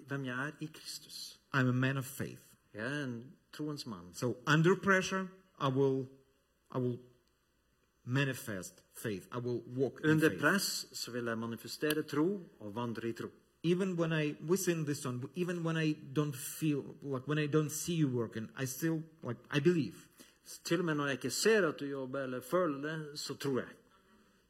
hvem 0.09 0.25
jeg 0.25 0.47
er 0.47 0.53
i 0.61 0.67
Kristus. 0.75 1.39
I'm 1.55 1.69
a 1.69 1.73
man 1.73 1.97
of 1.97 2.05
faith. 2.05 2.43
Jeg 2.75 3.01
er 3.01 3.05
en 3.05 3.25
troens 3.53 3.87
mann. 3.87 4.15
So 4.15 4.37
under 4.47 4.75
pressure, 4.83 5.29
I 5.61 5.69
will, 5.69 6.07
I 6.75 6.79
will 6.79 6.99
manifest 8.05 8.83
faith. 8.95 9.27
I 9.33 9.39
will 9.39 9.63
walk 9.77 10.01
in 10.05 10.11
Under 10.11 10.29
faith. 10.31 10.41
press 10.41 10.87
så 10.93 11.11
vil 11.11 11.25
jeg 11.25 11.39
manifestere 11.39 12.03
tro 12.03 12.41
og 12.61 12.75
vandre 12.75 13.09
i 13.09 13.13
tro. 13.13 13.29
Even 13.63 13.95
when 14.01 14.13
I 14.13 14.35
we 14.49 14.57
sing 14.57 14.85
this 14.87 14.99
song, 14.99 15.31
even 15.37 15.67
when 15.67 15.77
I 15.77 15.95
don't 16.19 16.37
feel 16.37 16.83
like 17.03 17.27
when 17.29 17.39
I 17.39 17.47
don't 17.47 17.71
see 17.71 17.95
you 18.03 18.09
working, 18.09 18.51
I 18.63 18.67
still 18.67 19.03
like 19.23 19.41
I 19.57 19.61
believe. 19.61 19.95
Til 20.65 20.79
og 20.79 20.85
med 20.85 20.95
når 20.95 21.05
jeg 21.07 21.13
ikke 21.13 21.31
ser 21.31 21.69
at 21.69 21.81
du 21.81 21.85
jobber 21.87 22.21
eller 22.23 22.41
føler 22.41 22.81
det, 22.83 23.19
så 23.21 23.35
tror 23.35 23.59
jeg. 23.59 23.69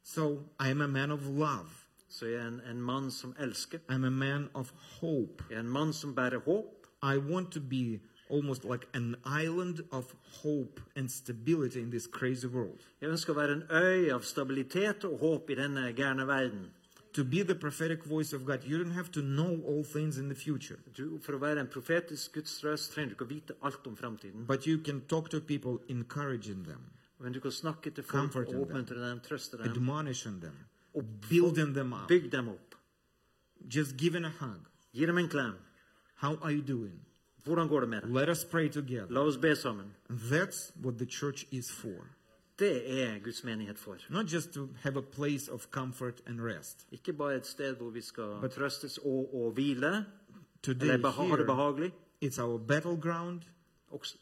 So 0.03 0.33
I 0.59 0.69
am 0.69 0.81
a 0.81 0.87
man 0.87 1.11
of 1.11 1.21
love. 1.21 1.69
Så 2.09 2.25
jeg 2.25 2.41
er 2.41 2.47
en, 2.47 2.61
en 2.71 2.81
mann 2.81 3.11
som 3.11 3.35
elsker. 3.39 3.79
I'm 3.91 4.05
a 4.05 4.09
man 4.09 4.49
of 4.53 4.71
hope. 5.01 5.43
Jeg 5.49 5.55
er 5.57 5.59
en 5.59 5.69
mann 5.69 5.93
som 5.93 6.15
bærer 6.15 6.39
håp. 6.39 6.87
I 7.03 7.17
want 7.17 7.51
to 7.51 7.59
be 7.59 7.99
almost 8.29 8.63
like 8.63 8.87
an 8.93 9.15
island 9.43 9.79
of 9.91 10.13
hope 10.43 10.81
and 10.95 11.09
stability 11.09 11.77
in 11.79 11.89
this 11.91 12.07
crazy 12.11 12.47
world. 12.47 12.79
Jeg 13.01 13.09
ønsker 13.09 13.33
å 13.33 13.35
være 13.35 13.53
en 13.53 13.63
øy 13.69 14.09
av 14.13 14.21
stabilitet 14.21 15.03
og 15.05 15.19
håp 15.19 15.49
i 15.49 15.55
denne 15.55 15.91
gærne 15.93 16.27
verden. 16.27 16.65
To 17.13 17.23
be 17.23 17.43
the 17.43 17.55
prophetic 17.55 17.99
voice 18.05 18.33
of 18.35 18.45
God, 18.45 18.63
you 18.67 18.77
don't 18.83 18.91
have 18.91 19.09
to 19.11 19.21
know 19.21 19.61
all 19.67 19.85
things 19.85 20.17
in 20.17 20.27
the 20.29 20.35
future, 20.35 20.77
Du, 20.97 21.19
for 21.23 21.33
å 21.33 21.39
være 21.39 21.59
en 21.61 21.67
profetisk 21.67 22.33
Guds 22.33 22.57
røst 22.65 22.91
trenger 22.91 23.09
du 23.09 23.15
ikke 23.15 23.25
å 23.25 23.29
vite 23.29 23.53
alt 23.63 23.87
om 23.87 23.95
framtiden. 23.95 24.45
but 24.47 24.67
you 24.67 24.77
can 24.79 25.01
talk 25.01 25.29
to 25.29 25.39
people, 25.39 25.77
encouraging 25.87 26.63
them, 26.65 26.81
Men 27.19 27.31
du 27.33 27.39
kan 27.39 27.51
snakke 27.51 27.91
til 27.91 28.03
folk 28.03 28.21
Comfort 28.21 28.47
og 28.47 28.53
them. 28.53 28.61
oppmuntre 28.61 29.09
dem, 29.09 29.19
trøste 29.19 29.57
dem, 29.57 29.69
admonishing 29.71 30.41
them, 30.41 30.53
og 30.95 31.03
building 31.29 31.73
them 31.73 31.93
up, 31.93 32.07
pick 32.07 32.31
them 32.31 32.47
up, 32.47 32.75
just 33.75 33.97
giving 33.97 34.25
a 34.25 34.29
hug. 34.39 34.59
Gi 34.93 35.05
dem 35.05 35.17
en. 35.17 35.29
How 36.15 36.35
are 36.41 36.51
you 36.53 36.61
doing? 36.67 37.01
Hvordan 37.43 37.67
går 37.67 37.79
det 37.79 37.89
med? 37.89 38.01
Let 38.05 38.29
us 38.29 38.45
pray 38.45 38.69
together. 38.69 39.07
La 39.09 39.19
oss 39.19 39.37
be 39.37 39.55
sammen. 39.55 39.85
That's 40.09 40.71
what 40.83 40.97
the 40.97 41.05
church 41.05 41.45
is 41.51 41.71
for. 41.71 42.07
Det 42.59 43.01
er 43.03 43.19
Guds 43.19 43.43
menighet 43.43 43.77
for. 43.79 43.97
Not 44.09 44.33
just 44.33 44.53
to 44.53 44.69
have 44.81 44.97
a 44.97 45.01
place 45.01 45.51
of 45.51 45.67
comfort 45.71 46.21
and 46.27 46.41
rest. 46.41 46.87
Ikke 46.91 47.13
bare 47.13 47.35
et 47.35 47.45
sted 47.47 47.75
hvor 47.75 47.89
vi 47.89 48.01
skal 48.01 48.23
But- 48.41 48.51
trøstes 48.51 48.97
og, 48.97 49.29
og 49.35 49.51
hvile, 49.51 50.05
Today, 50.63 50.85
eller 50.85 50.97
beha 50.97 51.11
ha 51.11 51.23
det 51.23 51.29
here, 51.37 51.45
behagelig. 51.45 51.91
it's 52.25 52.41
our 52.41 52.57
battleground. 52.57 53.41
Også, 53.87 54.17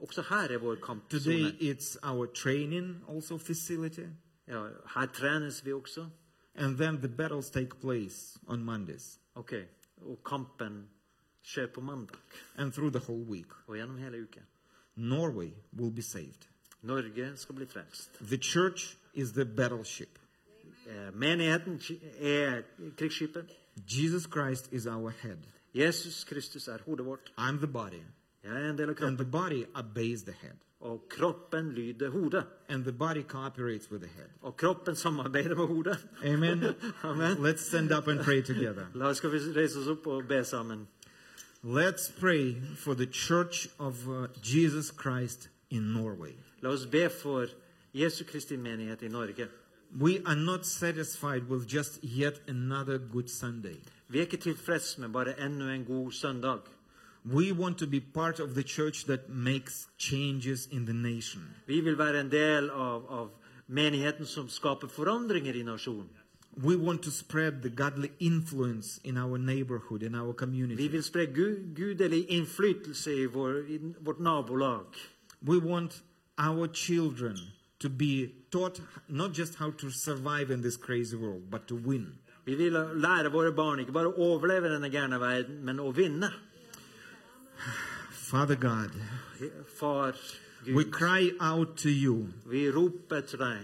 også 0.00 0.22
her 0.28 0.36
er 0.36 0.58
vår 0.58 0.74
Today, 1.10 1.72
it's 1.72 1.96
our 2.02 2.26
training 2.26 3.04
also 3.08 3.38
facility. 3.38 4.06
Ja, 4.48 4.68
her 4.94 5.06
trenes 5.06 5.64
vi 5.66 5.72
også. 5.72 6.08
And 6.54 6.76
then 6.76 6.96
the 6.98 7.08
battles 7.08 7.50
take 7.50 7.80
place 7.80 8.38
on 8.46 8.64
Mondays 8.64 9.18
Ok, 9.34 9.52
Og 9.96 10.20
kampen 10.24 10.88
skjer 11.42 11.66
på 11.66 11.80
mandag 11.80 12.16
and 12.56 12.72
through 12.72 12.92
the 12.92 13.12
whole 13.12 13.24
week. 13.24 13.46
og 13.66 13.76
gjennom 13.76 13.98
hele 13.98 14.22
uken. 14.22 14.42
Norway 14.96 15.50
will 15.72 15.94
be 15.94 16.02
saved. 16.02 16.48
Norge 16.82 17.32
skal 17.36 17.54
bli 17.54 17.66
frelst. 17.66 18.10
The 18.20 18.36
church 18.36 18.96
is 19.14 19.32
the 19.32 19.44
battleship. 19.44 20.18
Eh, 20.86 21.14
Menigheten 21.14 21.80
er 22.18 22.62
krigsskipet. 22.96 23.44
Jesus 23.88 24.22
Christ 24.22 24.72
is 24.72 24.86
our 24.86 25.10
head. 25.10 25.36
Jesus 25.74 26.24
Kristus 26.24 26.68
hodet 26.86 27.06
vårt. 27.06 27.32
I'm 27.38 27.58
the 27.58 27.66
body. 27.66 28.02
Jeg 28.44 28.62
er 28.62 28.70
en 28.70 28.78
del 28.78 28.88
av 28.90 28.96
And 29.00 29.18
the 29.18 29.30
body 29.30 29.64
obeys 29.74 30.22
the 30.22 30.32
head. 30.32 30.56
Og 30.86 31.06
kroppen 31.08 31.72
lyder 31.72 32.10
hodet. 32.10 32.44
And 32.68 32.84
the 32.84 32.92
body 32.92 33.22
cooperates 33.22 33.90
with 33.90 34.02
the 34.04 34.12
head. 34.16 34.28
Og 34.42 34.56
kroppen 34.56 34.96
samarbeider 34.96 35.54
med 35.54 35.66
hodet. 35.66 36.06
Amen. 36.24 36.64
Amen. 37.02 37.36
Let's 37.36 37.68
stand 37.68 37.92
up 37.92 38.08
and 38.08 38.20
pray 38.20 38.42
together. 38.42 38.86
La 38.94 39.08
oss 39.08 39.24
reise 39.24 39.78
oss 39.78 39.88
opp 39.88 40.06
og 40.06 40.28
be 40.28 40.44
sammen. 40.44 40.86
Let's 41.64 42.12
pray 42.20 42.54
for 42.76 42.94
the 42.94 43.06
church 43.06 43.68
of 43.78 44.08
uh, 44.08 44.28
Jesus 44.42 44.92
Christ 45.02 45.50
in 45.70 45.82
Norway. 45.82 46.34
La 46.62 46.70
oss 46.70 46.86
be 46.86 47.08
for 47.08 47.46
Jesu 47.94 48.24
Kristi 48.24 48.56
menighet 48.56 49.02
i 49.02 49.08
Norge. 49.08 49.48
We 50.00 50.22
are 50.26 50.36
not 50.36 50.66
satisfied 50.66 51.48
with 51.48 51.66
just 51.66 52.04
yet 52.04 52.40
another 52.48 52.98
good 52.98 53.28
Sunday. 53.28 53.76
Vi 54.08 54.18
er 54.18 54.22
ikke 54.22 54.36
tilfreds 54.36 54.98
med 54.98 55.08
bare 55.08 55.40
enda 55.40 55.74
en 55.74 55.84
god 55.84 56.12
søndag. 56.12 56.58
We 57.32 57.52
want 57.52 57.78
to 57.78 57.86
be 57.86 58.00
part 58.00 58.38
of 58.40 58.54
the 58.54 58.62
church 58.62 59.04
that 59.06 59.28
makes 59.28 59.88
changes 59.98 60.68
in 60.70 60.84
the 60.86 60.92
nation. 60.92 61.42
Vi 61.66 61.80
vil 61.80 61.98
være 61.98 62.20
en 62.20 62.30
del 62.30 62.70
av, 62.70 63.06
av 63.10 63.30
menigheten 63.68 64.26
som 64.26 64.48
skaper 64.48 64.86
forandringer 64.88 65.54
i 65.54 65.62
nasjonen. 65.62 66.08
We 66.62 66.76
want 66.76 67.02
to 67.02 67.10
spread 67.10 67.62
the 67.62 67.68
godly 67.68 68.10
influence 68.20 69.00
in 69.04 69.16
our 69.18 69.38
neighborhood, 69.38 70.02
in 70.02 70.14
our 70.14 70.32
Vi 70.32 70.36
community. 70.38 70.88
vil 70.88 71.02
spre 71.02 71.26
gu, 71.26 71.56
gudelig 71.74 72.26
innflytelse 72.28 73.12
i, 73.14 73.26
vår, 73.26 73.58
i 73.68 73.78
vårt 74.00 74.18
nabolag. 74.20 74.86
We 75.42 75.58
want 75.58 76.02
our 76.38 76.68
children 76.68 77.36
to 77.80 77.88
be 77.88 78.30
taught 78.50 78.80
not 79.08 79.32
just 79.38 79.54
how 79.56 79.70
to 79.70 79.90
survive 79.90 80.50
in 80.54 80.62
this 80.62 80.76
crazy 80.76 81.16
world, 81.16 81.50
but 81.50 81.66
to 81.68 81.74
win. 81.74 82.06
Vi 82.44 82.54
vil 82.54 82.72
lære 82.94 83.30
våre 83.32 83.52
barn 83.52 83.80
ikke 83.80 83.92
bare 83.92 84.08
å 84.14 84.16
overleve 84.34 84.70
denne 84.70 84.88
gærne 84.90 85.18
verden, 85.20 85.64
men 85.64 85.80
å 85.80 85.90
vinne. 85.92 86.30
Father 88.10 88.56
God, 88.56 88.90
Far 89.78 90.14
we 90.74 90.84
cry 90.84 91.30
out 91.40 91.76
to 91.78 91.90
you 91.90 92.32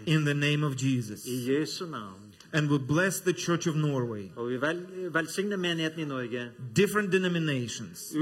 in 0.06 0.24
the 0.24 0.34
name 0.34 0.62
of 0.62 0.76
Jesus. 0.76 1.26
And 2.54 2.70
we 2.70 2.78
bless 2.78 3.20
the 3.20 3.32
Church 3.32 3.66
of 3.66 3.76
Norway, 3.76 4.30
vi 4.36 4.56
vel, 4.56 4.76
i 5.14 6.04
Norge. 6.04 6.50
different 6.74 7.10
denominations, 7.10 8.14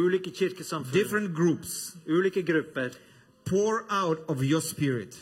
different 0.93 1.35
groups. 1.35 1.97
grupper. 2.07 2.93
Pour 3.45 3.85
out 3.91 4.25
of 4.29 4.45
your 4.45 4.61
spirit 4.61 5.17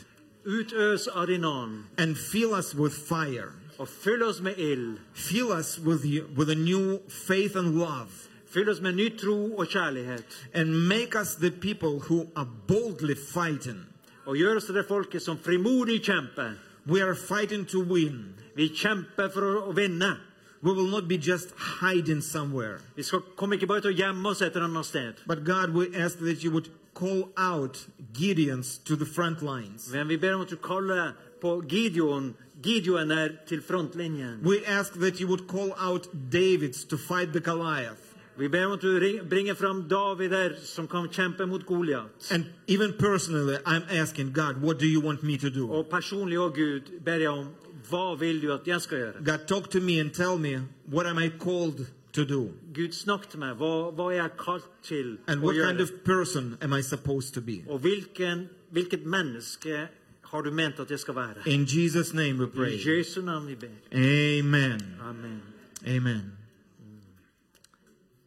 ånd, 0.45 2.15
fill 2.15 2.53
us 2.53 2.75
with 2.75 2.93
fire. 2.93 3.51
og 3.79 3.87
fyll 3.87 4.23
med 4.41 4.57
ild. 4.57 4.97
Fill 5.13 5.51
us 5.51 5.79
with, 5.79 6.05
you, 6.05 6.25
with 6.37 6.49
a 6.49 6.55
new 6.55 6.99
faith 7.07 7.55
and 7.55 7.79
love. 7.79 8.28
Fyll 8.49 8.69
oss 8.69 8.81
med 8.81 8.95
ny 8.95 9.09
tro 9.17 9.55
og 9.57 9.67
kjærlighet. 9.67 10.23
And 10.53 10.87
make 10.87 11.15
us 11.15 11.35
the 11.35 11.51
people 11.51 11.99
who 12.09 12.27
are 12.35 12.47
boldly 12.67 13.15
fighting. 13.15 13.85
Og 14.25 14.37
gjør 14.37 14.55
oss 14.55 14.65
til 14.65 14.75
det 14.75 14.85
folket 14.87 15.21
som 15.21 15.37
frimodig 15.37 16.01
kjemper. 16.03 16.57
We 16.87 17.03
are 17.03 17.15
fighting 17.15 17.67
to 17.67 17.81
win. 17.81 18.35
Vi 18.55 18.67
kjemper 18.67 19.29
for 19.33 19.45
å, 19.45 19.53
å 19.69 19.75
vinne. 19.77 20.17
We 20.61 20.73
will 20.73 20.89
not 20.89 21.07
be 21.07 21.15
just 21.15 21.53
hiding 21.81 22.21
somewhere. 22.21 22.79
Vi 22.95 23.03
skal, 23.03 23.21
kommer 23.35 23.57
bare 23.67 23.81
til 23.81 23.93
å 23.93 23.97
gjemme 23.97 24.29
oss 24.29 24.41
et 24.41 24.55
eller 24.55 24.67
annet 24.67 24.85
sted. 24.85 25.21
But 25.27 25.45
God, 25.45 25.73
we 25.73 25.87
ask 25.95 26.19
that 26.19 26.43
you 26.43 26.51
would 26.51 26.69
call 26.93 27.29
out 27.37 27.85
Gideons 28.13 28.77
to 28.83 28.95
the 28.95 29.05
front 29.05 29.41
lines. 29.41 29.91
Men 29.91 30.07
vi 30.07 30.17
ber 30.17 30.35
om 30.35 30.41
at 30.41 30.49
du 30.49 30.57
kaller 30.57 31.13
på 31.41 31.61
Gideon. 31.69 32.33
Gideon 32.63 33.11
er 33.11 33.37
til 33.47 33.61
frontlinjen. 33.61 34.41
We 34.43 34.65
ask 34.67 34.93
that 34.99 35.21
you 35.21 35.27
would 35.27 35.47
call 35.47 35.71
out 35.77 36.09
Davids 36.31 36.83
to 36.85 36.97
fight 36.97 37.31
the 37.31 37.39
Goliath. 37.39 38.08
Vi 38.39 38.47
ber 38.47 38.65
om 38.65 38.71
at 38.71 38.81
du 38.81 38.99
ring- 38.99 39.29
bringer 39.29 39.53
fram 39.53 39.83
Davider 39.89 40.55
som 40.63 40.87
kan 40.87 41.07
kjempe 41.09 41.45
mot 41.45 41.65
Goliat. 41.65 42.31
And 42.31 42.43
even 42.67 42.93
personally, 42.99 43.55
I'm 43.65 43.83
asking 43.89 44.33
God, 44.33 44.61
what 44.61 44.79
do 44.79 44.85
you 44.85 45.01
want 45.01 45.23
me 45.23 45.37
to 45.37 45.49
do? 45.49 45.69
Og 45.71 45.87
personlig 45.91 46.37
òg, 46.39 46.55
Gud, 46.55 46.81
ber 47.05 47.13
jeg 47.19 47.29
om 47.29 47.45
hva 47.89 48.15
vil 48.19 48.41
du 48.41 48.51
at 48.53 48.67
jeg 48.67 48.81
skal 48.81 48.97
gjøre? 48.97 49.25
God, 49.25 49.47
talk 49.47 49.69
to 49.71 49.79
me 49.79 49.99
and 49.99 50.11
tell 50.11 50.37
me 50.37 50.57
what 50.91 51.05
am 51.07 51.17
I 51.17 51.29
called 51.39 51.85
to 52.13 52.23
do? 52.25 52.49
Gud, 52.75 52.91
snakk 52.91 53.29
til 53.29 53.39
meg. 53.39 53.55
Hva, 53.55 53.91
hva 53.91 54.07
er 54.11 54.15
jeg 54.21 54.29
kalt 54.45 54.69
til 54.83 55.17
And 55.27 55.41
å 55.41 55.45
what 55.45 55.55
kind 55.55 55.77
gjøre? 55.77 55.81
of 55.81 55.89
person 56.05 56.57
am 56.61 56.73
I 56.73 56.81
supposed 56.81 57.33
to 57.33 57.41
be? 57.41 57.63
Og 57.69 57.79
hvilken, 57.79 58.49
hvilket 58.71 59.05
menneske 59.05 59.87
har 60.23 60.41
du 60.41 60.51
ment 60.51 60.79
at 60.79 60.91
jeg 60.91 60.99
skal 60.99 61.15
være? 61.15 61.45
In 61.45 61.65
Jesus' 61.65 62.13
name 62.13 62.39
we 62.39 62.45
I 62.45 62.49
pray. 62.55 62.77
Jesu 62.87 63.21
navn 63.21 63.47
vi 63.47 63.55
ber. 63.55 63.67
Amen. 63.93 64.81
Amen. 65.01 65.41
Amen. 65.87 66.38